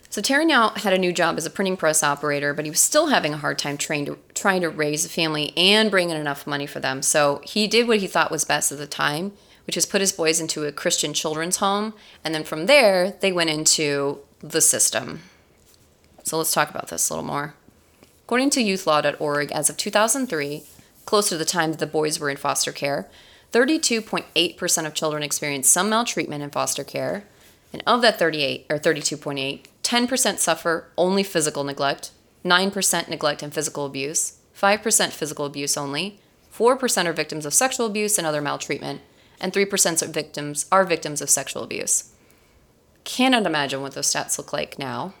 [0.09, 2.81] So Terry now had a new job as a printing press operator, but he was
[2.81, 6.17] still having a hard time trying to trying to raise a family and bring in
[6.17, 7.01] enough money for them.
[7.01, 9.31] So he did what he thought was best at the time,
[9.65, 11.93] which has put his boys into a Christian children's home,
[12.23, 15.21] and then from there they went into the system.
[16.23, 17.55] So let's talk about this a little more.
[18.25, 20.63] According to youthlaw.org, as of 2003,
[21.05, 23.09] close to the time that the boys were in foster care,
[23.51, 27.25] 32.8% of children experienced some maltreatment in foster care.
[27.73, 32.11] And of that 38 or 32.8, 10% suffer only physical neglect,
[32.43, 36.19] 9% neglect and physical abuse, 5% physical abuse only,
[36.53, 39.01] 4% are victims of sexual abuse and other maltreatment,
[39.41, 42.13] and 3% of victims are victims of sexual abuse.
[43.03, 45.13] Cannot imagine what those stats look like now.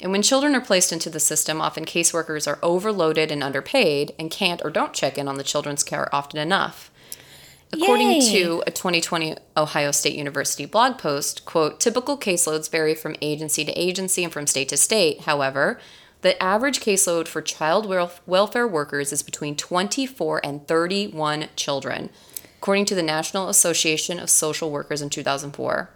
[0.00, 4.30] And when children are placed into the system, often caseworkers are overloaded and underpaid and
[4.30, 6.90] can't or don't check in on the children's care often enough.
[7.72, 8.32] According Yay.
[8.32, 13.72] to a 2020 Ohio State University blog post, quote, typical caseloads vary from agency to
[13.72, 15.22] agency and from state to state.
[15.22, 15.80] However,
[16.20, 22.10] the average caseload for child wel- welfare workers is between 24 and 31 children,
[22.62, 25.90] according to the National Association of Social Workers in 2004.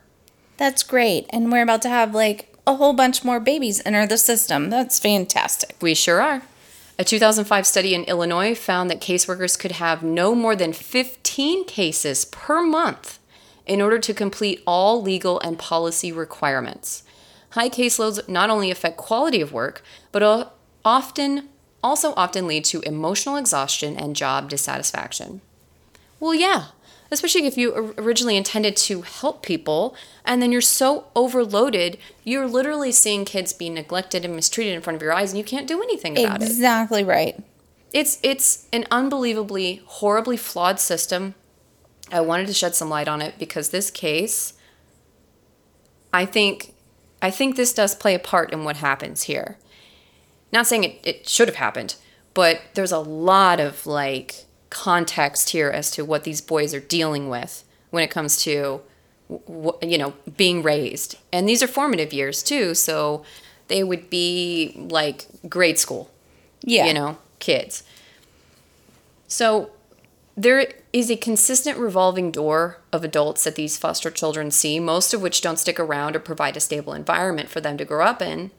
[0.57, 1.26] That's great.
[1.31, 4.68] And we're about to have like a whole bunch more babies enter the system.
[4.68, 5.76] That's fantastic.
[5.81, 6.42] We sure are.
[6.98, 12.24] A 2005 study in Illinois found that caseworkers could have no more than 15 cases
[12.24, 13.20] per month
[13.64, 17.05] in order to complete all legal and policy requirements.
[17.50, 20.52] High caseloads not only affect quality of work, but
[20.85, 21.48] often
[21.81, 25.42] also often lead to emotional exhaustion and job dissatisfaction.
[26.26, 26.64] Well, yeah,
[27.12, 32.90] especially if you originally intended to help people and then you're so overloaded, you're literally
[32.90, 35.80] seeing kids be neglected and mistreated in front of your eyes and you can't do
[35.80, 36.46] anything about it.
[36.46, 37.40] Exactly right.
[37.92, 41.36] It's it's an unbelievably horribly flawed system.
[42.10, 44.54] I wanted to shed some light on it because this case
[46.12, 46.74] I think
[47.22, 49.58] I think this does play a part in what happens here.
[50.52, 51.94] Not saying it, it should have happened,
[52.34, 57.29] but there's a lot of like context here as to what these boys are dealing
[57.29, 58.81] with when it comes to
[59.83, 63.24] you know being raised and these are formative years too so
[63.68, 66.11] they would be like grade school
[66.62, 66.87] Yeah.
[66.87, 67.83] you know, kids.
[69.29, 69.70] So
[70.37, 75.22] there is a consistent revolving door of adults that these foster children see, most of
[75.22, 78.50] which don't stick around or provide a stable environment for them to grow up in.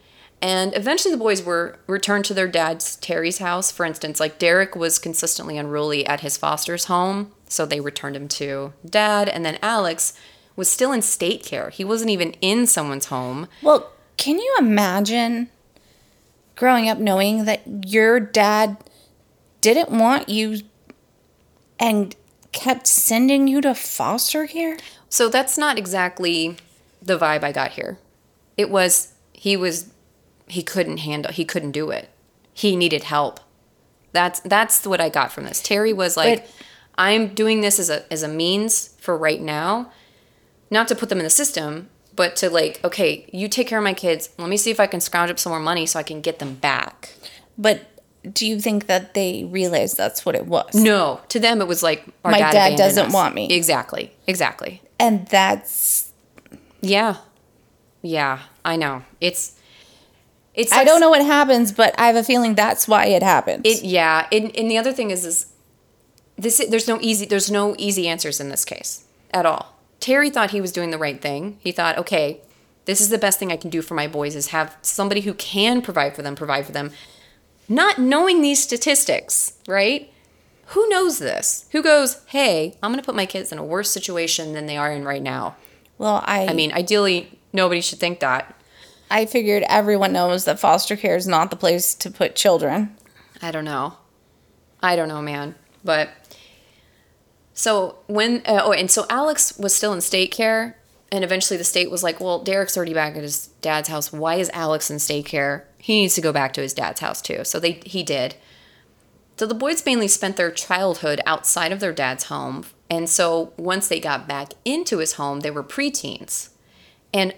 [0.41, 3.71] And eventually the boys were returned to their dad's Terry's house.
[3.71, 8.27] For instance, like Derek was consistently unruly at his foster's home, so they returned him
[8.29, 9.29] to dad.
[9.29, 10.13] And then Alex
[10.55, 11.69] was still in state care.
[11.69, 13.47] He wasn't even in someone's home.
[13.61, 15.49] Well, can you imagine
[16.55, 18.77] growing up knowing that your dad
[19.61, 20.59] didn't want you
[21.79, 22.15] and
[22.51, 24.77] kept sending you to foster care?
[25.09, 26.57] So that's not exactly
[27.01, 27.97] the vibe I got here.
[28.55, 29.93] It was he was
[30.47, 32.09] he couldn't handle he couldn't do it.
[32.53, 33.39] He needed help.
[34.13, 35.61] That's that's what I got from this.
[35.61, 36.51] Terry was like But-
[36.99, 39.91] I'm doing this as a as a means for right now,
[40.71, 43.83] not to put them in the system, but to like okay, you take care of
[43.83, 44.29] my kids.
[44.37, 46.39] Let me see if I can scrounge up some more money so I can get
[46.39, 47.13] them back.
[47.57, 47.81] But
[48.33, 50.73] do you think that they realized that's what it was?
[50.73, 53.13] No, to them it was like our My dad, dad doesn't us.
[53.13, 53.53] want me.
[53.53, 54.11] Exactly.
[54.25, 54.81] Exactly.
[54.99, 56.11] And that's
[56.81, 57.17] Yeah.
[58.01, 59.03] Yeah, I know.
[59.21, 59.53] It's
[60.57, 63.61] it's I don't know what happens, but I have a feeling that's why it happens.
[63.63, 65.45] It yeah, and, and the other thing is is
[66.35, 69.77] this there's no easy there's no easy answers in this case at all.
[69.99, 71.57] Terry thought he was doing the right thing.
[71.61, 72.41] He thought, okay,
[72.85, 75.33] this is the best thing I can do for my boys is have somebody who
[75.35, 76.91] can provide for them provide for them.
[77.69, 80.11] Not knowing these statistics, right?
[80.67, 81.69] Who knows this?
[81.71, 84.77] Who goes, "Hey, I'm going to put my kids in a worse situation than they
[84.77, 85.55] are in right now."
[85.97, 88.53] well, I I mean, ideally nobody should think that.
[89.09, 92.95] I figured everyone knows that foster care is not the place to put children.
[93.41, 93.93] I don't know.
[94.81, 95.55] I don't know, man.
[95.83, 96.09] But
[97.53, 100.77] so when uh, oh, and so Alex was still in state care,
[101.11, 104.11] and eventually the state was like, "Well, Derek's already back at his dad's house.
[104.11, 105.67] Why is Alex in state care?
[105.77, 108.35] He needs to go back to his dad's house too." So they he did.
[109.37, 113.87] So the boys mainly spent their childhood outside of their dad's home, and so once
[113.87, 116.49] they got back into his home, they were preteens,
[117.13, 117.33] and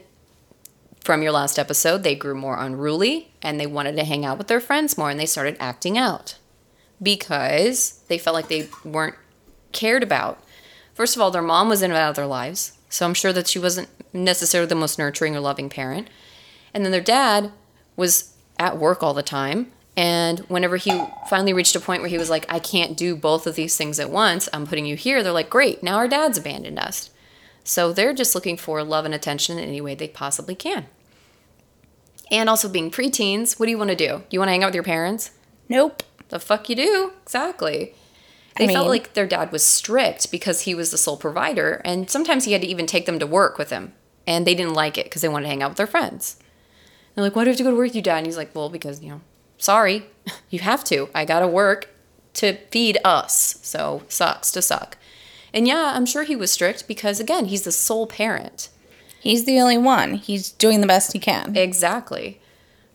[1.04, 4.48] from your last episode, they grew more unruly and they wanted to hang out with
[4.48, 6.38] their friends more and they started acting out
[7.02, 9.16] because they felt like they weren't
[9.72, 10.44] cared about.
[10.94, 13.32] First of all, their mom was in and out of their lives, so I'm sure
[13.32, 16.10] that she wasn't necessarily the most nurturing or loving parent.
[16.74, 17.52] And then their dad
[17.96, 19.72] was at work all the time.
[19.96, 23.48] And whenever he finally reached a point where he was like, I can't do both
[23.48, 26.38] of these things at once, I'm putting you here, they're like, great, now our dad's
[26.38, 27.10] abandoned us.
[27.70, 30.88] So they're just looking for love and attention in any way they possibly can.
[32.32, 34.24] And also being preteens, what do you want to do?
[34.32, 35.30] You want to hang out with your parents?
[35.70, 36.02] Nope.
[36.30, 37.12] The fuck you do.
[37.22, 37.94] Exactly.
[38.58, 42.10] I They felt like their dad was strict because he was the sole provider, and
[42.10, 43.94] sometimes he had to even take them to work with him.
[44.26, 46.38] And they didn't like it because they wanted to hang out with their friends.
[47.14, 48.18] They're like, why do you have to go to work with you, dad?
[48.18, 49.22] And he's like, well, because, you know,
[49.60, 50.08] sorry,
[50.50, 51.08] you have to.
[51.14, 51.88] I got to work
[52.34, 53.60] to feed us.
[53.62, 54.98] So sucks to suck.
[55.54, 58.70] And yeah, I'm sure he was strict because, again, he's the sole parent.
[59.20, 60.14] He's the only one.
[60.16, 61.56] He's doing the best he can.
[61.58, 62.40] Exactly.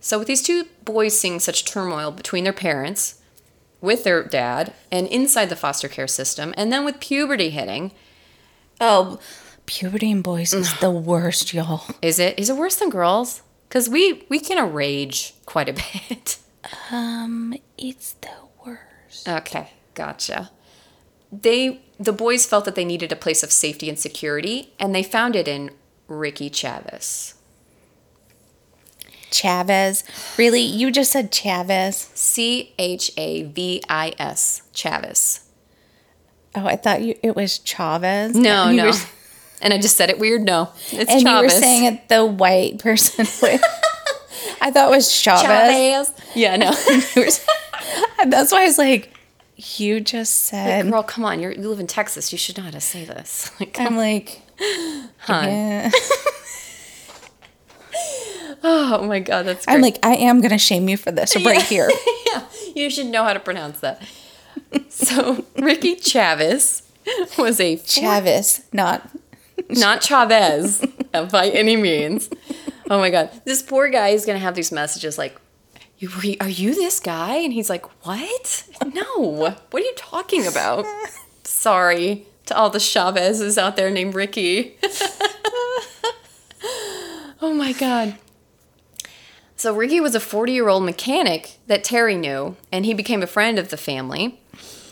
[0.01, 3.21] So, with these two boys seeing such turmoil between their parents,
[3.81, 7.93] with their dad, and inside the foster care system, and then with puberty hitting,
[8.81, 9.19] Oh,
[9.67, 11.85] puberty in boys is the worst, y'all.
[12.03, 13.43] is it is it worse than girls?
[13.69, 15.73] Because we we can rage quite a
[16.09, 16.39] bit.
[16.91, 18.31] Um, it's the
[18.65, 19.29] worst.
[19.29, 20.51] Okay, gotcha.
[21.33, 25.03] They the boys felt that they needed a place of safety and security, and they
[25.03, 25.71] found it in
[26.09, 27.35] Ricky Chavez.
[29.31, 30.05] Chavez.
[30.39, 30.61] Really?
[30.61, 31.97] You just said Chavez?
[32.15, 34.63] C H A V I S.
[34.73, 35.41] Chavez.
[36.55, 38.35] Oh, I thought you it was Chavez.
[38.37, 38.87] No, no.
[38.87, 38.93] were-
[39.61, 40.43] and I just said it weird.
[40.43, 41.25] No, it's and Chavez.
[41.25, 43.59] you were saying it the white person way.
[44.61, 45.43] I thought it was Chavez.
[45.43, 46.13] Chavez.
[46.37, 46.71] Yeah, no.
[48.31, 49.14] That's why I was like,
[49.57, 50.91] you just said.
[50.91, 51.41] Girl, come on.
[51.41, 52.33] You're, you live in Texas.
[52.33, 53.51] You should know how to say this.
[53.61, 54.41] Like, I'm like,
[55.29, 55.91] yeah.
[58.63, 59.75] oh my God, that's great.
[59.75, 61.91] I'm like, I am gonna shame you for this right here.
[62.27, 64.03] yeah, you should know how to pronounce that.
[64.89, 66.83] So, Ricky Chavez
[67.39, 69.09] was a Chavez, not
[69.71, 72.29] not Chavez uh, by any means.
[72.91, 75.37] Oh my god, this poor guy is gonna have these messages like,
[76.05, 78.65] "You are you this guy?" And he's like, "What?
[78.93, 79.21] No,
[79.71, 80.87] what are you talking about?"
[81.45, 84.77] Sorry to all the Chavezes out there named Ricky.
[87.41, 88.17] oh my god.
[89.57, 93.71] So Ricky was a 40-year-old mechanic that Terry knew, and he became a friend of
[93.71, 94.41] the family.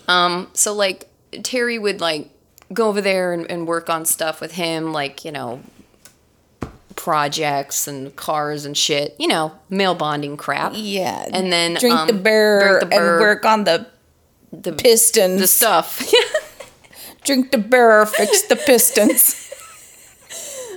[0.08, 1.10] Um, so like
[1.42, 2.30] Terry would like
[2.72, 5.60] go over there and, and work on stuff with him, like, you know,
[7.02, 10.70] projects and cars and shit, you know, male bonding crap.
[10.76, 11.28] yeah.
[11.32, 13.88] And then, drink um, the beer drink the and work on the
[14.52, 15.40] The, pistons.
[15.40, 16.00] the stuff.
[17.24, 19.52] drink the beer, fix the pistons.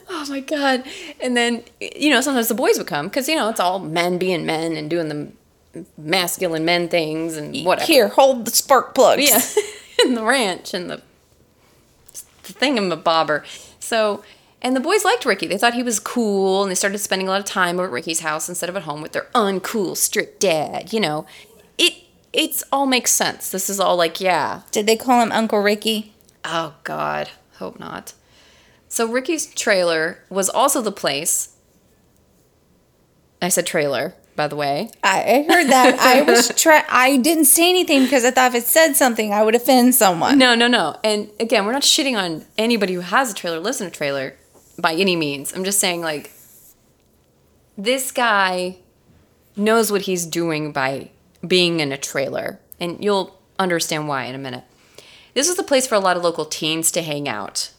[0.10, 0.84] oh my god.
[1.22, 4.18] And then, you know, sometimes the boys would come because, you know, it's all men
[4.18, 7.86] being men and doing the masculine men things and whatever.
[7.86, 9.30] Here, hold the spark plugs.
[9.30, 9.42] Yeah,
[10.08, 11.04] in the ranch and the,
[12.42, 13.46] thing in the thingamabobber.
[13.80, 14.24] So,
[14.66, 15.46] and the boys liked Ricky.
[15.46, 17.92] They thought he was cool, and they started spending a lot of time over at
[17.92, 20.92] Ricky's house instead of at home with their uncool, strict dad.
[20.92, 21.28] You know,
[21.78, 21.94] it
[22.34, 23.52] it's all makes sense.
[23.52, 24.62] This is all like, yeah.
[24.72, 26.16] Did they call him Uncle Ricky?
[26.44, 28.14] Oh God, hope not.
[28.88, 31.56] So Ricky's trailer was also the place.
[33.44, 34.90] I said trailer, by the way.
[35.04, 36.00] I heard that.
[36.00, 36.84] I was try.
[36.90, 40.40] I didn't say anything because I thought if it said something, I would offend someone.
[40.40, 40.98] No, no, no.
[41.04, 44.34] And again, we're not shitting on anybody who has a trailer, lives in a trailer
[44.78, 45.54] by any means.
[45.54, 46.32] I'm just saying, like,
[47.78, 48.78] this guy
[49.56, 51.10] knows what he's doing by
[51.46, 52.60] being in a trailer.
[52.80, 54.64] And you'll understand why in a minute.
[55.34, 57.72] This was the place for a lot of local teens to hang out,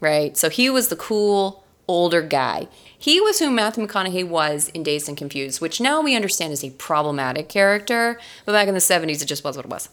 [0.00, 0.36] right?
[0.36, 2.68] So he was the cool, older guy.
[2.96, 6.64] He was who Matthew McConaughey was in Dazed and Confused, which now we understand is
[6.64, 8.18] a problematic character.
[8.44, 9.88] But back in the 70s, it just was what it was.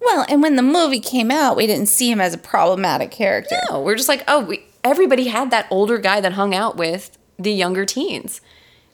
[0.00, 3.58] Well, and when the movie came out, we didn't see him as a problematic character.
[3.68, 7.16] No, we're just like, oh, we, everybody had that older guy that hung out with
[7.38, 8.40] the younger teens.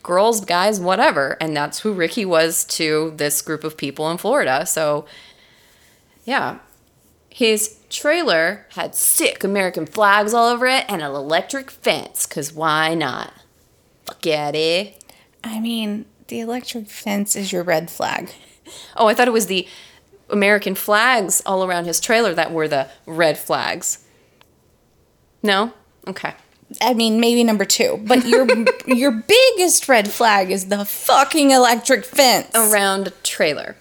[0.03, 1.37] Girls, guys, whatever.
[1.41, 4.67] And that's who Ricky was to this group of people in Florida.
[4.67, 5.07] So,
[6.25, 6.59] yeah.
[7.31, 12.95] His trailer had sick American flags all over it and an electric fence, because why
[12.95, 13.33] not?
[14.07, 14.53] Fuck yeah.
[15.43, 18.31] I mean, the electric fence is your red flag.
[18.97, 19.69] Oh, I thought it was the
[20.31, 24.07] American flags all around his trailer that were the red flags.
[25.43, 25.75] No?
[26.07, 26.35] Okay.
[26.81, 28.47] I mean, maybe number two, but your
[28.87, 32.51] your biggest red flag is the fucking electric fence.
[32.55, 33.77] Around a trailer.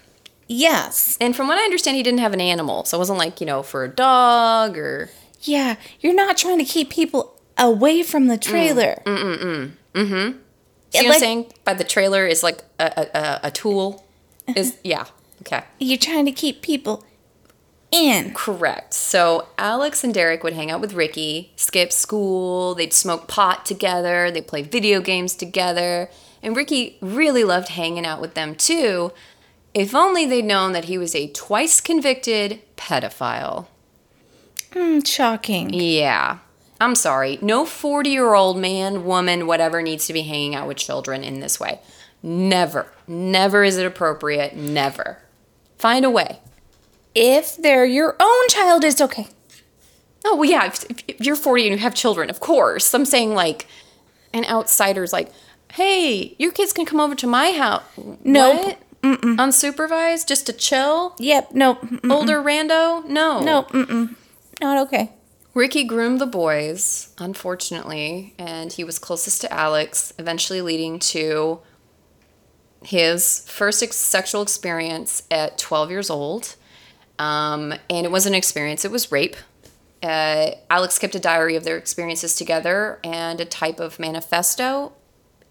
[0.47, 1.17] Yes.
[1.21, 2.83] And from what I understand, he didn't have an animal.
[2.85, 5.09] So it wasn't like, you know, for a dog or.
[5.41, 9.01] Yeah, you're not trying to keep people away from the trailer.
[9.05, 10.37] Mm mm mm mm.
[10.91, 11.53] See It what I'm like- saying?
[11.65, 14.05] By the trailer is like a, a, a, a tool.
[14.55, 15.05] Is Yeah.
[15.41, 15.63] Okay.
[15.79, 17.03] You're trying to keep people
[17.93, 18.33] in.
[18.33, 18.93] Correct.
[18.93, 24.31] So Alex and Derek would hang out with Ricky, skip school, they'd smoke pot together,
[24.31, 26.09] they'd play video games together.
[26.41, 29.13] And Ricky really loved hanging out with them too,
[29.73, 33.67] if only they'd known that he was a twice convicted pedophile.
[34.71, 35.71] Mm, shocking.
[35.71, 36.39] Yeah.
[36.81, 37.37] I'm sorry.
[37.41, 41.39] No 40 year old man, woman, whatever needs to be hanging out with children in
[41.39, 41.79] this way.
[42.21, 42.91] Never.
[43.07, 44.55] Never is it appropriate.
[44.55, 45.19] Never.
[45.77, 46.39] Find a way.
[47.15, 49.27] If they're your own child, it's okay.
[50.25, 50.67] Oh, well, yeah.
[50.67, 52.93] If, if you're 40 and you have children, of course.
[52.93, 53.67] I'm saying, like,
[54.33, 55.31] an outsider's like,
[55.73, 57.83] hey, your kids can come over to my house.
[58.23, 58.77] Nope.
[59.03, 60.27] Unsupervised?
[60.27, 61.15] Just to chill?
[61.19, 61.49] Yep.
[61.53, 61.81] Nope.
[61.81, 63.05] mm, Older rando?
[63.05, 63.41] No.
[63.41, 63.69] Nope.
[63.71, 64.15] Mm-mm.
[64.61, 65.11] Not okay.
[65.53, 71.59] Ricky groomed the boys, unfortunately, and he was closest to Alex, eventually leading to
[72.83, 76.55] his first ex- sexual experience at 12 years old.
[77.19, 79.35] Um, and it wasn't an experience, it was rape.
[80.01, 84.91] Uh, Alex kept a diary of their experiences together and a type of manifesto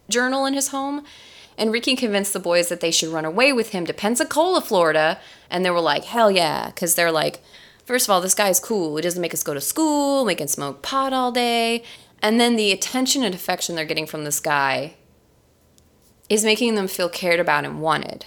[0.09, 1.03] journal in his home.
[1.57, 5.19] And Ricky convinced the boys that they should run away with him to Pensacola, Florida.
[5.49, 6.67] And they were like, hell yeah.
[6.67, 7.41] Because they're like,
[7.85, 8.95] first of all, this guy's cool.
[8.95, 11.83] He doesn't make us go to school, We can smoke pot all day.
[12.21, 14.95] And then the attention and affection they're getting from this guy
[16.29, 18.25] is making them feel cared about and wanted.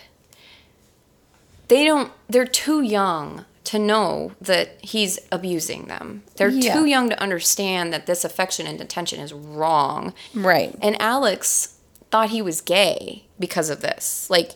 [1.69, 6.23] They don't, they're too young to know that he's abusing them.
[6.37, 6.73] They're Yeah.
[6.73, 10.15] too young to understand that this affection and attention is wrong.
[10.35, 10.75] Right.
[10.81, 11.75] And Alex
[12.11, 14.31] thought he was gay because of this.
[14.31, 14.53] Like,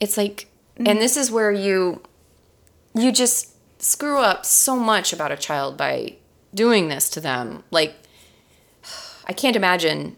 [0.00, 0.48] it's like,
[0.78, 0.88] mm.
[0.88, 2.00] and this is where you,
[2.94, 6.14] you just screw up so much about a child by
[6.54, 7.62] doing this to them.
[7.70, 7.94] Like,
[9.26, 10.16] I can't imagine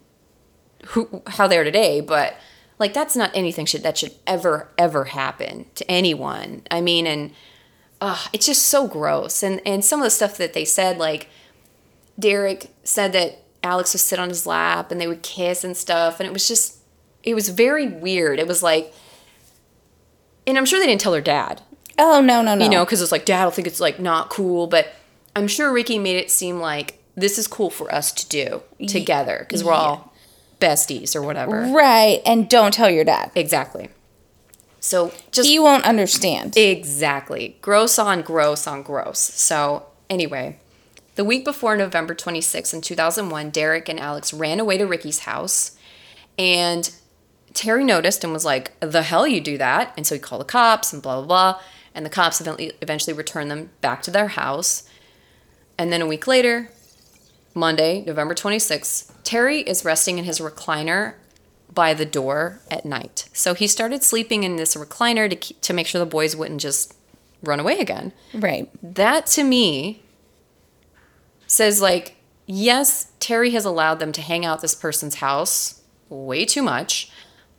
[0.89, 2.37] who how they are today, but
[2.79, 6.63] like that's not anything should that should ever ever happen to anyone.
[6.71, 7.33] I mean, and
[8.01, 9.43] uh, it's just so gross.
[9.43, 11.29] And and some of the stuff that they said, like
[12.19, 16.21] Derek said that Alex would sit on his lap and they would kiss and stuff,
[16.21, 16.79] and it was just
[17.23, 18.39] it was very weird.
[18.39, 18.93] It was like,
[20.47, 21.63] and I'm sure they didn't tell their dad,
[21.99, 22.65] Oh no no no.
[22.65, 24.93] you know, because it's like dad will think it's like not cool, but
[25.35, 29.39] I'm sure Ricky made it seem like this is cool for us to do together
[29.41, 30.08] because we're all
[30.61, 31.63] besties or whatever.
[31.73, 32.21] Right.
[32.27, 33.31] And don't tell your dad.
[33.35, 33.89] Exactly.
[34.81, 36.57] So just He won't understand.
[36.57, 39.19] exactly gross on gross on gross.
[39.19, 40.59] So anyway,
[41.17, 45.77] the week before November 26th in 2001, Derek and Alex ran away to Ricky's house,
[46.39, 46.91] and
[47.55, 50.45] Terry noticed and was like, "The hell you do that?" And so he called the
[50.47, 51.61] cops and blah blah blah.
[51.95, 54.85] And the cops eventually eventually returned them back to their house.
[55.77, 56.71] And then a week later,
[57.55, 61.15] Monday, November 26th, Terry is resting in his recliner
[61.73, 63.29] by the door at night.
[63.33, 66.61] So he started sleeping in this recliner to keep, to make sure the boys wouldn't
[66.61, 66.95] just
[67.43, 68.13] run away again.
[68.35, 68.69] Right.
[68.83, 70.03] That to me
[71.47, 76.63] says like yes, Terry has allowed them to hang out this person's house way too
[76.63, 77.11] much,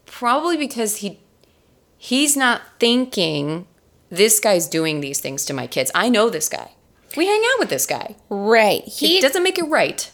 [0.06, 1.20] probably because he
[1.98, 3.68] he's not thinking
[4.10, 5.92] this guy's doing these things to my kids.
[5.94, 6.72] I know this guy.
[7.18, 8.16] We hang out with this guy.
[8.30, 8.84] Right.
[8.86, 10.12] It He doesn't make it right.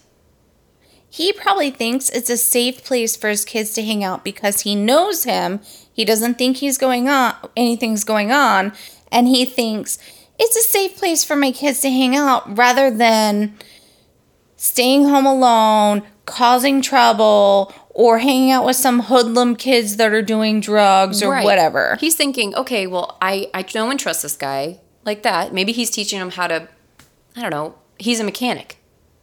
[1.10, 4.76] he probably thinks it's a safe place for his kids to hang out because he
[4.76, 5.60] knows him.
[5.94, 8.74] He doesn't think he's going on anything's going on
[9.12, 9.98] and he thinks
[10.38, 13.56] it's a safe place for my kids to hang out rather than
[14.58, 20.60] staying home alone, causing trouble or hanging out with some hoodlum kids that are doing
[20.60, 21.46] drugs or Right.
[21.46, 21.98] whatever.
[22.02, 25.54] He's thinking, okay, well, I, I know and trust this guy like that.
[25.54, 26.68] Maybe he's teaching him how to,
[27.36, 28.78] I don't know, he's a mechanic.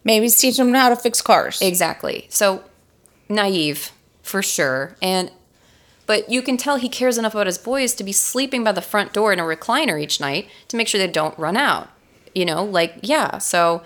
[0.04, 1.62] Maybe he's teaching them how to fix cars.
[1.62, 2.26] Exactly.
[2.28, 2.64] So
[3.28, 3.92] naive
[4.22, 4.96] for sure.
[5.00, 5.30] And,
[6.06, 8.82] but you can tell he cares enough about his boys to be sleeping by the
[8.82, 11.88] front door in a recliner each night to make sure they don't run out.
[12.34, 13.38] You know, like, yeah.
[13.38, 13.82] So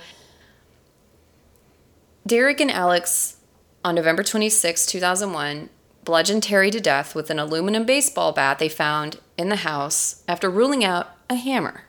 [2.26, 3.36] Derek and Alex
[3.84, 5.68] on November 26, 2001,
[6.04, 10.50] bludgeoned Terry to death with an aluminum baseball bat they found in the house after
[10.50, 11.84] ruling out a hammer.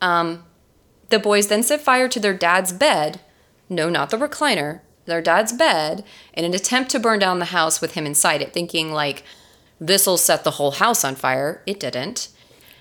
[0.00, 0.44] Um,
[1.12, 3.20] the boys then set fire to their dad's bed,
[3.68, 6.04] no, not the recliner, their dad's bed,
[6.34, 9.22] in an attempt to burn down the house with him inside it, thinking like,
[9.80, 11.62] this'll set the whole house on fire.
[11.66, 12.28] It didn't.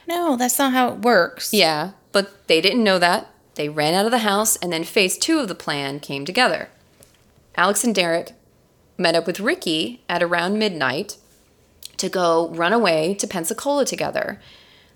[0.08, 1.54] No, that's not how it works.
[1.54, 3.28] Yeah, but they didn't know that.
[3.56, 6.70] They ran out of the house, and then phase two of the plan came together.
[7.56, 8.32] Alex and Derek
[8.98, 11.18] met up with Ricky at around midnight
[11.98, 14.40] to go run away to Pensacola together.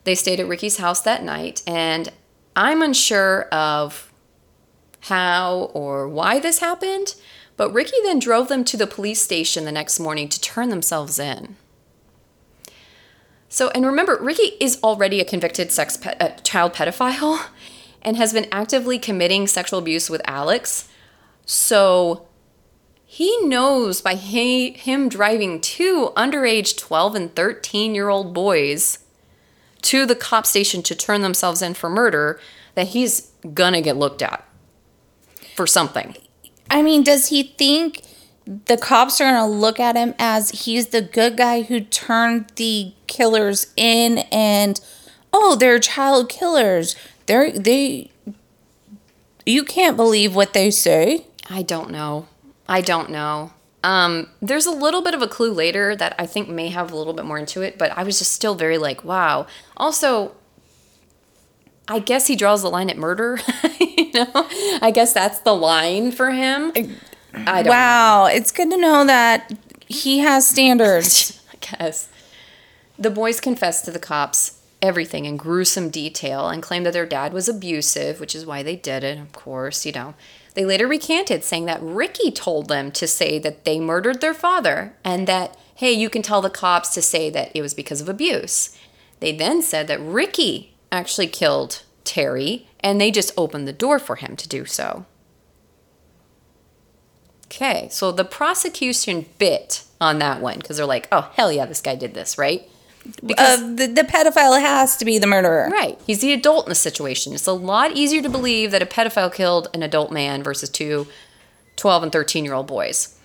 [0.06, 2.12] They stayed at Ricky's house that night, and
[2.56, 4.12] I'm unsure of
[5.02, 7.16] how or why this happened,
[7.58, 11.20] but Ricky then drove them to the police station the next morning to turn themselves
[11.20, 11.58] in.
[13.50, 17.46] So, and remember, Ricky is already a convicted sex pe- uh, child pedophile
[18.02, 20.90] and has been actively committing sexual abuse with Alex.
[21.46, 22.28] So,
[23.06, 29.05] he knows by he, him driving two underage 12 and 13 year old boys
[29.86, 32.40] to the cop station to turn themselves in for murder
[32.76, 34.46] that he's gonna get looked at
[35.56, 36.16] for something.
[36.70, 38.02] I mean, does he think
[38.46, 42.94] the cops are to look at him as he's the good guy who turned the
[43.08, 44.80] killers in and
[45.34, 46.96] oh, they're child killers.
[47.26, 48.12] They're they
[49.46, 51.28] you can't believe what they say.
[51.50, 52.28] I don't know.
[52.68, 53.52] I don't know.
[53.86, 56.96] Um, there's a little bit of a clue later that I think may have a
[56.96, 59.46] little bit more into it, but I was just still very like, wow.
[59.78, 60.32] Also,
[61.88, 63.40] I guess he draws the line at murder.
[63.80, 64.48] you know,
[64.82, 66.72] I guess that's the line for him.
[67.36, 69.54] I don't Wow, it's good to know that
[69.88, 71.40] he has standards.
[71.54, 72.10] I guess.
[72.98, 77.34] The boys confessed to the cops everything in gruesome detail and claimed that their dad
[77.34, 80.16] was abusive, which is why they did it, of course, you know.
[80.56, 84.96] They later recanted, saying that Ricky told them to say that they murdered their father
[85.04, 88.10] and that, hey, you can tell the cops to say that it was because of
[88.10, 88.76] abuse.
[89.20, 94.16] They then said that Ricky actually killed Terry and they just opened the door for
[94.16, 95.06] him to do so.
[97.48, 101.82] Okay, so the prosecution bit on that one because they're like, oh, hell yeah, this
[101.82, 102.70] guy did this, right?
[103.38, 105.70] Uh, the, the pedophile has to be the murderer.
[105.72, 106.00] Right.
[106.06, 107.34] He's the adult in the situation.
[107.34, 111.08] It's a lot easier to believe that a pedophile killed an adult man versus two
[111.76, 113.18] 12 and 13 year old boys.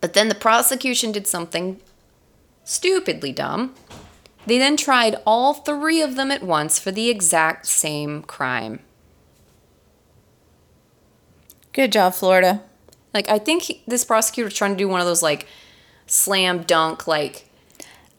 [0.00, 1.80] But then the prosecution did something
[2.64, 3.74] stupidly dumb.
[4.46, 8.80] They then tried all three of them at once for the exact same crime.
[11.72, 12.62] Good job, Florida.
[13.12, 15.46] Like, I think he, this prosecutor was trying to do one of those, like,
[16.06, 17.49] slam dunk, like,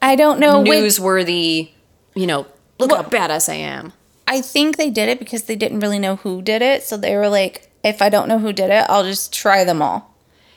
[0.02, 0.70] I don't know which.
[0.70, 1.70] newsworthy,
[2.14, 2.46] you know,
[2.78, 3.92] look Well- how badass I am.
[4.26, 6.84] I think they did it because they didn't really know who did it.
[6.84, 9.82] So they were like, if I don't know who did it, I'll just try them
[9.82, 10.14] all.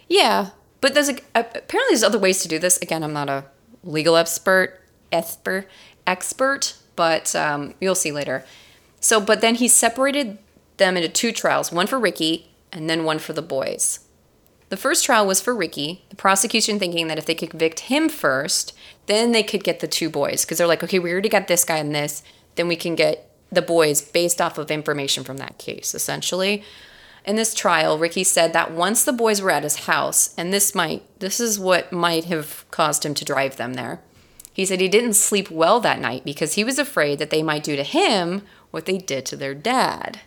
[0.07, 0.49] Yeah,
[0.81, 2.77] but there's a, apparently there's other ways to do this.
[2.77, 3.45] Again, I'm not a
[3.83, 4.79] legal expert,
[5.11, 5.67] expert,
[6.05, 8.45] expert, but um, you'll see later.
[8.99, 10.37] So, but then he separated
[10.77, 13.99] them into two trials, one for Ricky and then one for the boys.
[14.69, 18.09] The first trial was for Ricky, the prosecution thinking that if they could convict him
[18.09, 18.73] first,
[19.07, 20.43] then they could get the two boys.
[20.43, 22.23] Because they're like, okay, we already got this guy and this,
[22.55, 26.63] then we can get the boys based off of information from that case, essentially.
[27.25, 30.75] In this trial, Ricky said that once the boys were at his house, and this
[30.75, 33.99] might this is what might have caused him to drive them there.
[34.53, 37.63] He said he didn't sleep well that night because he was afraid that they might
[37.63, 40.21] do to him what they did to their dad.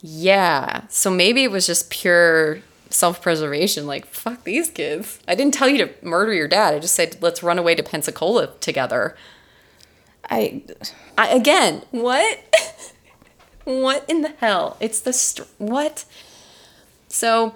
[0.00, 2.60] Yeah, so maybe it was just pure
[2.90, 5.18] self-preservation like fuck these kids.
[5.28, 6.74] I didn't tell you to murder your dad.
[6.74, 9.16] I just said let's run away to Pensacola together.
[10.30, 10.62] I
[11.16, 12.38] I, again, what?
[13.64, 14.76] what in the hell?
[14.80, 16.04] It's the str- what?
[17.08, 17.54] So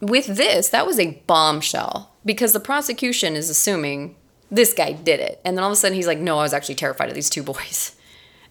[0.00, 4.16] with this, that was a bombshell because the prosecution is assuming
[4.50, 6.52] this guy did it, and then all of a sudden he's like, "No, I was
[6.52, 7.92] actually terrified of these two boys."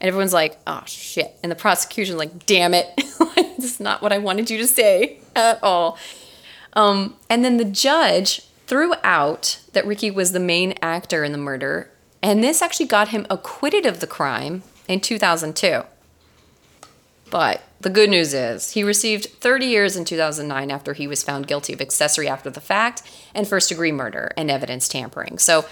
[0.02, 2.88] And everyone's like, "Oh shit!" And the prosecution's like, "Damn it,
[3.66, 5.98] this is not what I wanted you to say at all."
[6.74, 11.38] Um, and then the judge threw out that Ricky was the main actor in the
[11.38, 11.92] murder,
[12.22, 15.84] and this actually got him acquitted of the crime in 2002.
[17.30, 21.48] But the good news is he received 30 years in 2009 after he was found
[21.48, 23.02] guilty of accessory after the fact
[23.34, 25.38] and first degree murder and evidence tampering.
[25.38, 25.66] So,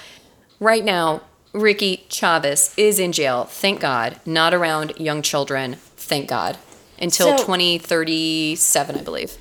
[0.59, 1.21] right now,
[1.53, 6.57] Ricky Chavez is in jail, thank God, not around young children, thank God,
[7.01, 9.37] until So- 2037, I believe.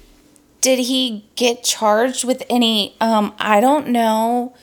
[0.60, 4.54] did he get charged with any um I don't know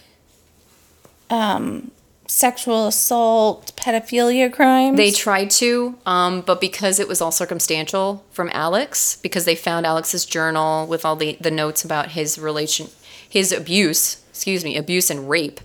[1.30, 1.92] um
[2.28, 4.96] sexual assault, pedophilia crimes?
[4.98, 9.86] They tried to, um, but because it was all circumstantial from Alex, because they found
[9.88, 12.88] Alex's journal with all the, the notes about his relation,
[13.28, 15.60] his abuse, excuse me, abuse and rape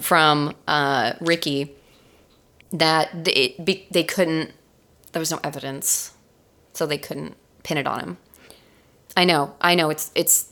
[0.00, 1.70] from uh, Ricky,
[2.72, 4.50] that th- it, they couldn't,
[5.12, 6.11] there was no evidence,
[6.82, 8.16] so they couldn't pin it on him.
[9.16, 10.50] I know, I know, it's, it's,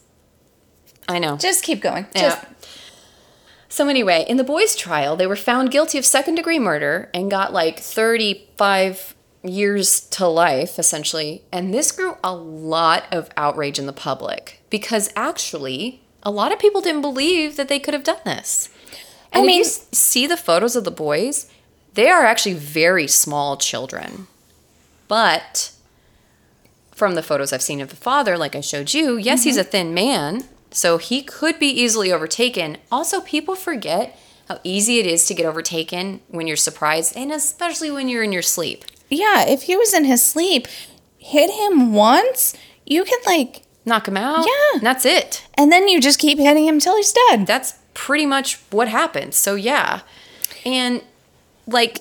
[1.08, 1.36] I know.
[1.36, 2.06] just keep going.
[2.14, 2.20] Yeah.
[2.20, 2.46] Just
[3.68, 7.28] So anyway, in the boys' trial, they were found guilty of second degree murder and
[7.32, 11.42] got like 35 years to life essentially.
[11.50, 16.60] And this grew a lot of outrage in the public because actually a lot of
[16.60, 18.68] people didn't believe that they could have done this.
[19.32, 21.50] And I mean- you see the photos of the boys,
[21.94, 24.28] they are actually very small children.
[25.08, 25.72] But
[27.00, 29.66] from the photos I've seen of the father, like I showed you, yes, he's mm-hmm.
[29.66, 32.76] a thin man, so he could be easily overtaken.
[32.92, 37.90] Also, people forget how easy it is to get overtaken when you're surprised, and especially
[37.90, 38.84] when you're in your sleep.
[39.08, 40.68] yeah, if he was in his sleep,
[41.16, 44.44] hit him once, you can like Knock him out.
[44.46, 44.74] Yeah.
[44.74, 45.42] and that's it.
[45.54, 47.46] and then you just keep hitting him till he's dead.
[47.46, 49.36] That's pretty much what happens.
[49.36, 50.02] So yeah,
[50.66, 51.02] and
[51.66, 52.00] like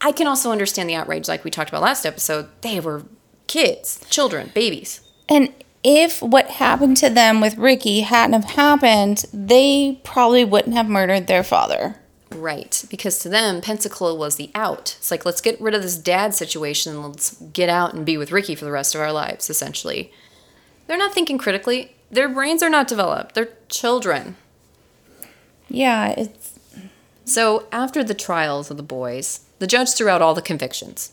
[0.00, 2.46] I can also understand the outrage, like we talked about last episode.
[2.60, 3.02] They were
[3.46, 5.00] kids, children, babies.
[5.28, 10.88] And if what happened to them with Ricky hadn't have happened, they probably wouldn't have
[10.88, 11.96] murdered their father.
[12.30, 14.96] Right, because to them, Pensacola was the out.
[14.98, 18.16] It's like, let's get rid of this dad situation and let's get out and be
[18.16, 20.10] with Ricky for the rest of our lives, essentially.
[20.86, 21.94] They're not thinking critically.
[22.10, 23.34] Their brains are not developed.
[23.34, 24.36] They're children.
[25.68, 26.58] Yeah, it's
[27.24, 31.12] So after the trials of the boys, the judge threw out all the convictions.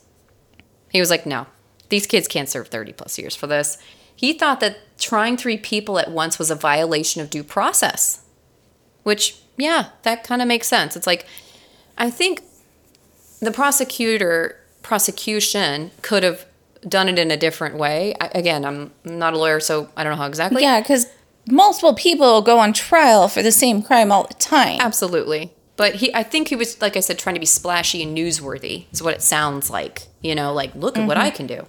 [0.89, 1.47] He was like, no,
[1.91, 3.77] these kids can't serve 30 plus years for this.
[4.15, 8.23] He thought that trying three people at once was a violation of due process,
[9.03, 10.95] which, yeah, that kind of makes sense.
[10.95, 11.27] It's like,
[11.97, 12.41] I think
[13.39, 16.45] the prosecutor, prosecution could have
[16.87, 18.15] done it in a different way.
[18.19, 20.61] I, again, I'm not a lawyer, so I don't know how exactly.
[20.61, 21.07] yeah, because
[21.47, 24.79] multiple people go on trial for the same crime all the time.
[24.79, 25.51] Absolutely.
[25.81, 28.85] But he, I think he was, like I said, trying to be splashy and newsworthy.
[28.91, 30.03] Is what it sounds like.
[30.21, 31.37] You know, like look at what I mm-hmm.
[31.37, 31.65] can do.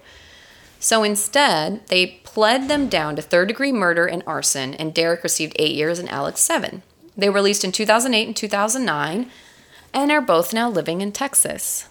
[0.79, 5.55] So instead, they pled them down to third degree murder and arson, and Derek received
[5.57, 6.83] eight years and Alex seven.
[7.17, 9.31] They were released in 2008 and 2009,
[9.95, 11.89] and are both now living in Texas.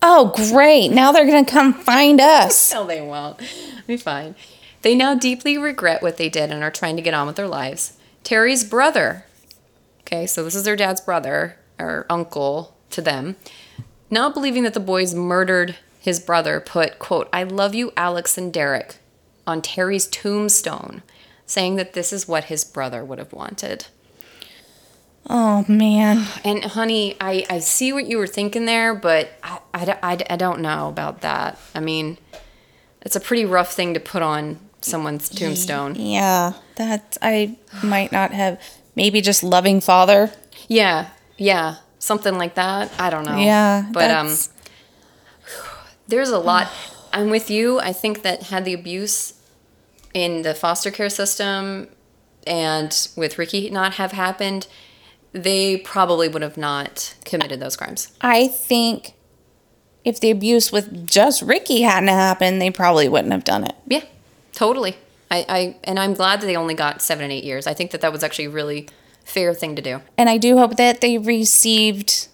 [0.00, 0.90] Oh, great.
[0.92, 2.72] Now they're going to come find us.
[2.74, 3.40] No, they won't.
[3.88, 4.36] Be fine.
[4.82, 7.48] They now deeply regret what they did and are trying to get on with their
[7.48, 7.98] lives.
[8.22, 9.24] Terry's brother,
[10.06, 13.36] okay, so this is their dad's brother or uncle to them,
[14.10, 18.52] not believing that the boys murdered his brother, put, quote, I love you, Alex and
[18.52, 18.98] Derek,
[19.46, 21.02] on Terry's tombstone,
[21.44, 23.86] saying that this is what his brother would have wanted.
[25.28, 26.24] Oh, man.
[26.44, 30.36] And honey, I, I see what you were thinking there, but I, I, I, I
[30.36, 31.58] don't know about that.
[31.74, 32.18] I mean,
[33.02, 35.96] it's a pretty rough thing to put on someone's tombstone.
[35.96, 38.60] Yeah, that I might not have.
[38.96, 40.32] Maybe just loving father.
[40.68, 42.90] Yeah, yeah, something like that.
[42.98, 43.38] I don't know.
[43.38, 44.34] Yeah, but um,
[46.08, 46.68] there's a lot.
[47.12, 47.78] I'm with you.
[47.78, 49.34] I think that had the abuse
[50.12, 51.88] in the foster care system
[52.46, 54.66] and with Ricky not have happened,
[55.32, 58.08] they probably would have not committed those crimes.
[58.20, 59.12] I think
[60.04, 63.74] if the abuse with just Ricky hadn't happened, they probably wouldn't have done it.
[63.86, 64.04] Yeah,
[64.52, 64.96] totally.
[65.30, 67.66] I, I and I'm glad that they only got seven and eight years.
[67.66, 68.88] I think that that was actually a really
[69.24, 70.00] fair thing to do.
[70.16, 72.28] And I do hope that they received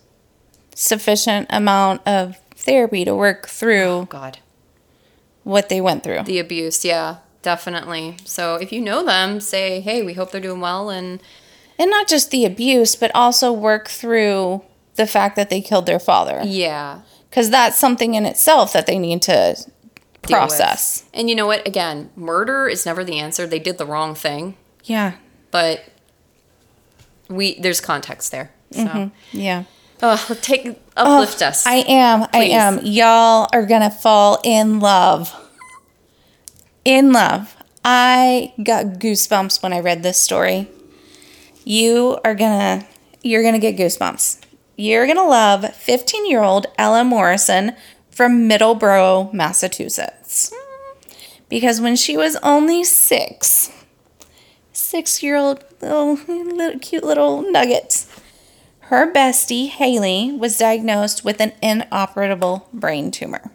[0.74, 4.38] sufficient amount of therapy to work through Oh, God,
[5.44, 6.22] what they went through.
[6.24, 8.16] the abuse, yeah, definitely.
[8.24, 11.20] So if you know them, say, hey, we hope they're doing well, and
[11.78, 14.62] And not just the abuse, but also work through
[14.96, 16.40] the fact that they killed their father.
[16.44, 19.56] yeah, Because that's something in itself that they need to
[20.22, 20.48] deal with.
[20.50, 21.04] process.
[21.14, 21.66] And you know what?
[21.66, 23.46] Again, murder is never the answer.
[23.46, 25.14] They did the wrong thing, Yeah.
[25.50, 25.84] but
[27.28, 28.50] we there's context there.
[28.70, 29.38] So, mm-hmm.
[29.38, 29.64] Yeah.
[30.02, 31.66] oh, take uplift us.
[31.66, 32.26] I am.
[32.32, 32.80] I am.
[32.84, 35.34] Y'all are to fall in love.
[36.84, 37.56] In love.
[37.84, 40.68] I got goosebumps when I read this story.
[41.64, 42.34] You are
[42.80, 42.86] to
[43.22, 44.40] you're to get goosebumps.
[44.76, 47.72] You're to love 15-year-old Ella Morrison
[48.12, 50.52] from Middleborough, Massachusetts.
[51.48, 53.70] Because when she was only 6,
[54.72, 58.06] 6-year-old little, little cute little nugget.
[58.86, 63.50] Her bestie, Haley, was diagnosed with an inoperable brain tumor.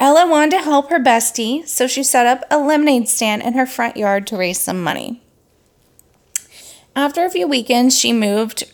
[0.00, 3.66] Ella wanted to help her bestie, so she set up a lemonade stand in her
[3.66, 5.20] front yard to raise some money.
[6.94, 8.72] After a few weekends, she moved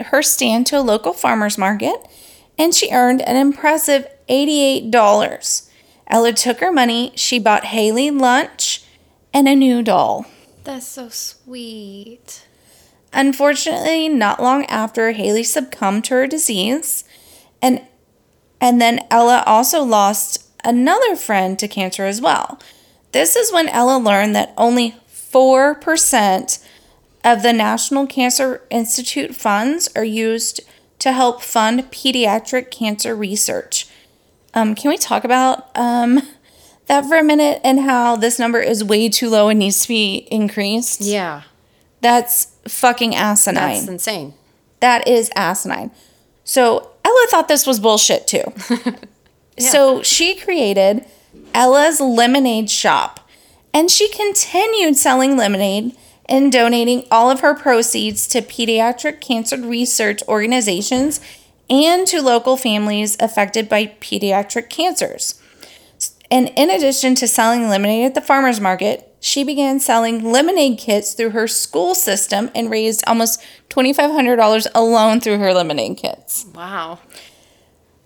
[0.00, 1.96] her stand to a local farmer's market
[2.58, 5.70] and she earned an impressive $88.
[6.08, 8.84] Ella took her money, she bought Haley lunch
[9.32, 10.26] and a new doll.
[10.64, 12.46] That's so sweet.
[13.12, 17.04] Unfortunately, not long after Haley succumbed to her disease,
[17.62, 17.82] and
[18.60, 22.58] and then Ella also lost another friend to cancer as well.
[23.12, 26.64] This is when Ella learned that only 4%
[27.24, 30.60] of the National Cancer Institute funds are used
[30.98, 33.86] to help fund pediatric cancer research.
[34.54, 36.20] Um, can we talk about um,
[36.86, 39.88] that for a minute and how this number is way too low and needs to
[39.88, 41.00] be increased?
[41.02, 41.42] Yeah,
[42.00, 43.74] That's fucking asinine.
[43.74, 44.34] that's insane.
[44.80, 45.90] that is asinine.
[46.44, 48.44] So Ella thought this was bullshit too.
[49.58, 51.06] So she created
[51.54, 53.20] Ella's Lemonade Shop
[53.72, 55.96] and she continued selling lemonade
[56.28, 61.20] and donating all of her proceeds to pediatric cancer research organizations
[61.68, 65.40] and to local families affected by pediatric cancers.
[66.30, 71.14] And in addition to selling lemonade at the farmer's market, she began selling lemonade kits
[71.14, 76.46] through her school system and raised almost $2,500 alone through her lemonade kits.
[76.54, 77.00] Wow.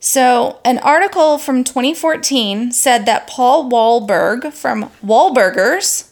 [0.02, 6.09] So, an article from 2014 said that Paul Wahlberg from Wahlburgers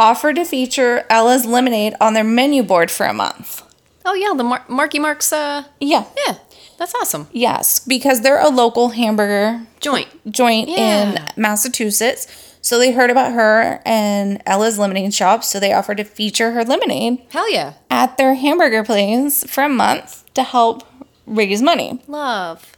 [0.00, 3.62] offered to feature Ella's lemonade on their menu board for a month.
[4.04, 5.32] Oh yeah, the Mar- Marky Mark's.
[5.32, 6.04] Uh, Yeah.
[6.26, 6.36] yeah,
[6.78, 7.28] that's awesome.
[7.32, 10.08] Yes, because they're a local hamburger Joint.
[10.32, 11.02] joint yeah.
[11.12, 12.26] in Massachusetts.
[12.62, 16.64] So they heard about her and Ella's lemonade shop, so they offered to feature her
[16.64, 17.74] lemonade Hell yeah.
[17.90, 20.82] at their hamburger place for a month to help
[21.26, 22.00] raise money.
[22.06, 22.72] Love.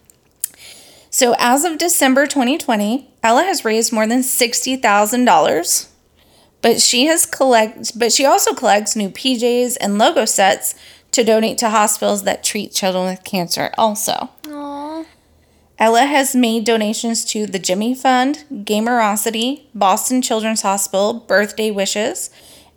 [1.10, 5.88] So as of December 2020, Ella has raised more than $60,000.
[6.62, 10.74] But she has collect but she also collects new PJs and Lego sets
[11.10, 14.30] to donate to hospitals that treat children with cancer also.
[14.44, 15.04] Aww.
[15.78, 22.30] Ella has made donations to the Jimmy Fund, Gamerosity, Boston Children's Hospital, Birthday Wishes,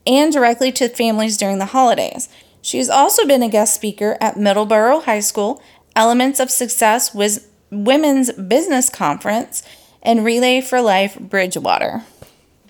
[0.07, 2.29] and directly to families during the holidays.
[2.61, 5.61] She has also been a guest speaker at Middleborough High School,
[5.95, 9.61] Elements of Success Wiz- Women's Business Conference,
[10.01, 12.03] and Relay for Life Bridgewater.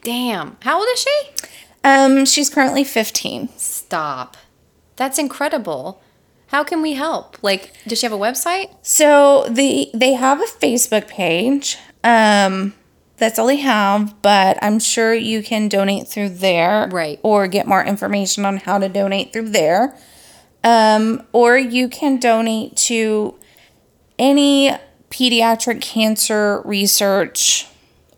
[0.06, 0.58] Damn.
[0.62, 1.48] How old is she?
[1.84, 3.50] Um, she's currently 15.
[3.58, 4.38] Stop.
[4.98, 6.00] That's incredible.
[6.48, 7.42] How can we help?
[7.42, 8.70] Like, does she have a website?
[8.84, 11.80] So the they have a Facebook page.
[12.04, 12.76] Um,
[13.18, 17.20] that's all they have, but I'm sure you can donate through there, Right.
[17.24, 19.98] Or get more information on how to donate through there.
[20.64, 23.40] Um, or you can donate to
[24.20, 24.72] any
[25.10, 27.68] pediatric cancer research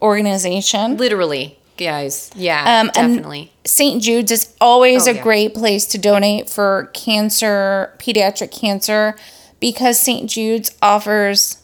[0.02, 0.98] organization.
[0.98, 2.32] Literally, guys.
[2.36, 3.52] Yeah, Um, definitely.
[3.66, 4.02] St.
[4.02, 5.22] Jude's is always Oh, a yeah.
[5.24, 9.16] great place to donate for cancer, pediatric cancer,
[9.60, 10.30] because St.
[10.30, 11.58] Jude's offers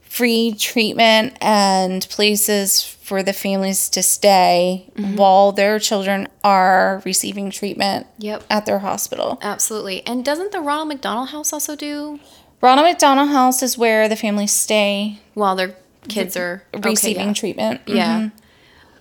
[0.00, 5.16] free treatment and places for the families to stay Mm-hmm.
[5.16, 8.44] while their children are receiving treatment Yep.
[8.50, 9.38] at their hospital.
[9.42, 10.04] Absolutely.
[10.06, 12.18] And doesn't the Ronald McDonald House also do
[12.60, 15.76] Ronald McDonald House is where the families stay while their
[16.08, 17.32] kids are okay, receiving yeah.
[17.34, 17.80] treatment.
[17.86, 18.30] Yeah.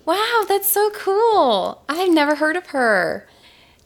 [0.08, 1.84] Wow, that's so cool.
[1.90, 3.28] I've never heard of her.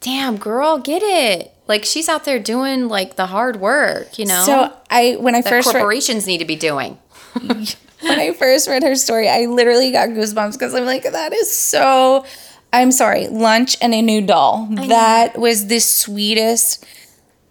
[0.01, 1.51] Damn, girl, get it.
[1.67, 4.43] Like she's out there doing like the hard work, you know?
[4.45, 6.99] So I when I that first corporations need to be doing.
[7.41, 11.53] when I first read her story, I literally got goosebumps because I'm like, that is
[11.53, 12.23] so.
[12.71, 14.67] I'm sorry, lunch and a new doll.
[14.69, 16.85] That was the sweetest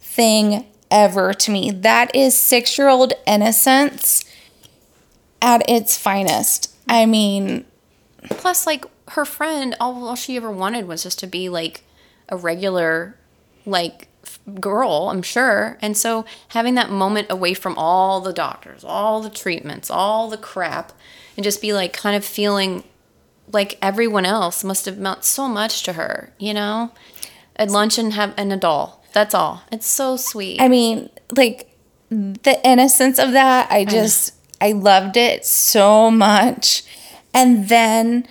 [0.00, 1.72] thing ever to me.
[1.72, 4.24] That is six year old innocence
[5.42, 6.74] at its finest.
[6.88, 7.64] I mean,
[8.28, 11.82] Plus, like her friend, all, all she ever wanted was just to be like
[12.28, 13.16] a regular,
[13.66, 15.08] like f- girl.
[15.10, 15.78] I'm sure.
[15.80, 20.36] And so having that moment away from all the doctors, all the treatments, all the
[20.36, 20.92] crap,
[21.36, 22.84] and just be like kind of feeling
[23.52, 26.32] like everyone else must have meant so much to her.
[26.38, 26.92] You know,
[27.56, 29.04] at lunch and have and a doll.
[29.12, 29.62] That's all.
[29.72, 30.60] It's so sweet.
[30.60, 31.70] I mean, like
[32.10, 36.82] the innocence of that, I just I loved it so much.
[37.32, 38.26] And then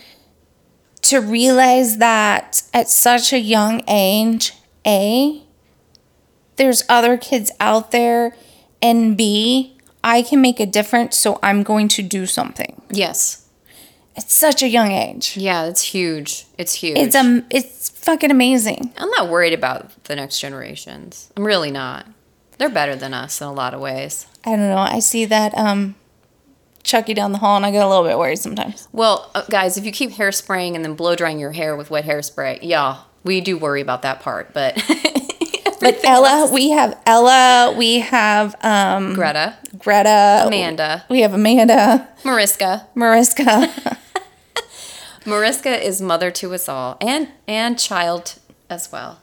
[1.03, 4.53] to realize that at such a young age,
[4.85, 5.43] A,
[6.57, 8.35] there's other kids out there,
[8.81, 12.81] and B, I can make a difference, so I'm going to do something.
[12.89, 13.45] yes.
[14.17, 15.37] At such a young age.
[15.37, 16.45] Yeah, it's huge.
[16.57, 16.97] It's huge.
[16.97, 18.91] It's um it's fucking amazing.
[18.97, 21.31] I'm not worried about the next generations.
[21.37, 22.05] I'm really not.
[22.57, 24.25] They're better than us in a lot of ways.
[24.43, 24.77] I don't know.
[24.77, 25.95] I see that um
[26.83, 28.87] Chucky down the hall and I get a little bit worried sometimes.
[28.91, 32.05] Well, uh, guys, if you keep hairspraying and then blow drying your hair with wet
[32.05, 34.53] hairspray, yeah, we do worry about that part.
[34.53, 34.75] But
[35.81, 42.87] But Ella, we have Ella, we have um Greta, Greta, Amanda, we have Amanda, Mariska,
[42.95, 43.73] Mariska.
[45.25, 49.19] Mariska is mother to us all, and and child as well.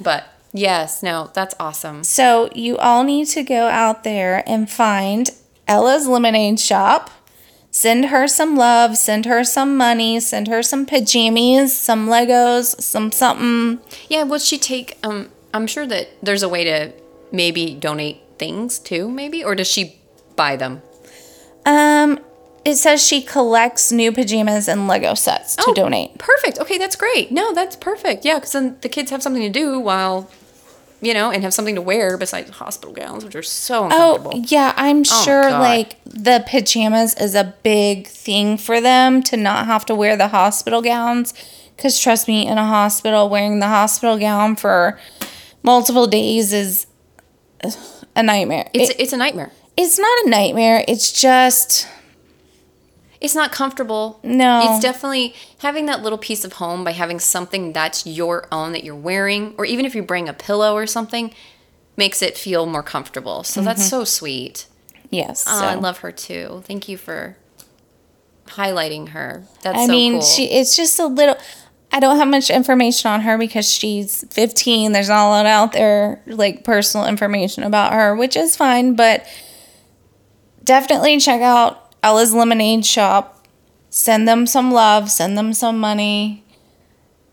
[0.00, 2.02] But yes, no, that's awesome.
[2.04, 5.30] so you all need to go out there and find
[5.70, 7.10] Ella's lemonade shop.
[7.70, 13.12] Send her some love, send her some money, send her some pajamas, some Legos, some
[13.12, 13.78] something.
[14.08, 14.98] Yeah, will she take?
[15.04, 16.92] Um, I'm sure that there's a way to
[17.30, 20.00] maybe donate things too, maybe, or does she
[20.34, 20.82] buy them?
[21.64, 22.18] Um,
[22.64, 26.18] it says she collects new pajamas and Lego sets to Oh, donate.
[26.18, 26.58] Perfect.
[26.58, 27.30] Okay, that's great.
[27.30, 28.24] No, that's perfect.
[28.24, 30.28] Yeah, because then the kids have something to do while,
[31.00, 34.32] you know, and have something to wear besides hospital gowns, which are so oh, uncomfortable.
[34.34, 35.60] Oh, yeah, I'm oh, sure God.
[35.60, 40.28] like the pajamas is a big thing for them to not have to wear the
[40.28, 41.32] hospital gowns.
[41.76, 44.98] Because trust me, in a hospital, wearing the hospital gown for
[45.62, 46.86] multiple days is
[48.14, 48.68] a nightmare.
[48.74, 49.50] It's It- it's a nightmare.
[49.76, 50.84] it's not a nightmare.
[50.86, 51.86] It's just,
[53.20, 54.18] It's not comfortable.
[54.22, 54.62] No.
[54.74, 58.82] It's definitely having that little piece of home by having something that's your own that
[58.82, 61.32] you're wearing, or even if you bring a pillow or something,
[61.96, 63.44] makes it feel more comfortable.
[63.44, 64.66] So that's so sweet.
[65.10, 65.44] yes.
[65.46, 65.60] Oh, Mm-hmm.
[65.60, 65.66] so.
[65.66, 66.62] I love her too.
[66.66, 67.36] Thank you for
[68.46, 69.44] highlighting her.
[69.62, 70.22] That's I so mean, cool.
[70.22, 71.36] she it's just a little.
[71.92, 74.92] I don't have much information on her because she's 15.
[74.92, 78.94] There's not a lot out there like personal information about her, which is fine.
[78.94, 79.26] But
[80.64, 83.46] definitely check out Ella's Lemonade Shop.
[83.90, 85.10] Send them some love.
[85.10, 86.44] Send them some money.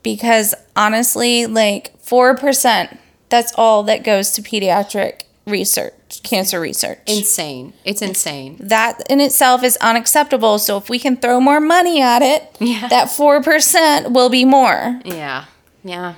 [0.03, 2.97] Because honestly, like four percent.
[3.29, 7.73] That's all that goes to pediatric research, cancer research insane.
[7.83, 8.55] It's insane.
[8.61, 10.59] that in itself is unacceptable.
[10.59, 12.87] So if we can throw more money at it, Yeah.
[12.87, 15.01] that 4% will be more.
[15.05, 15.45] Yeah.
[15.83, 16.15] Yeah.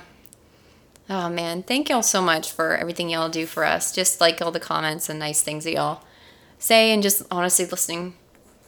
[1.08, 3.92] Oh man, thank y'all so much for everything y'all do for us.
[3.92, 6.02] Just like all the comments and nice things that y'all
[6.60, 8.14] say and just honestly listening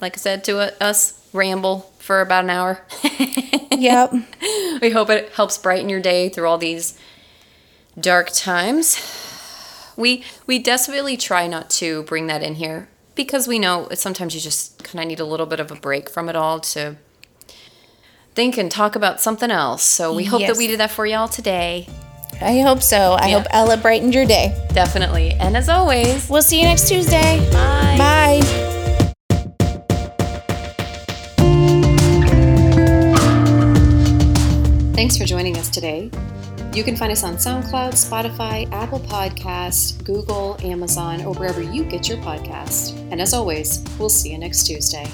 [0.03, 2.85] like I said to uh, us ramble for about an hour.
[3.79, 4.13] yep.
[4.83, 6.99] we hope it helps brighten your day through all these
[7.99, 8.99] dark times.
[9.97, 14.41] We we desperately try not to bring that in here because we know sometimes you
[14.41, 16.97] just kind of need a little bit of a break from it all to
[18.35, 19.83] think and talk about something else.
[19.83, 20.53] So we hope Yes.
[20.53, 21.89] that we did that for y'all today.
[22.41, 23.13] I hope so.
[23.21, 23.39] I Yeah.
[23.41, 24.57] hope Ella brightened your day.
[24.73, 25.33] Definitely.
[25.33, 27.39] And as always, We'll see you next Tuesday.
[27.53, 27.97] bye.
[27.99, 28.72] Bye.
[34.95, 36.11] Thanks for joining us today.
[36.74, 42.11] You can find us on SoundCloud, Spotify, Apple Podcasts, Google, Amazon, or wherever you get
[42.11, 42.97] your podcast.
[43.11, 45.11] And as always, we'll see you next Tuesday.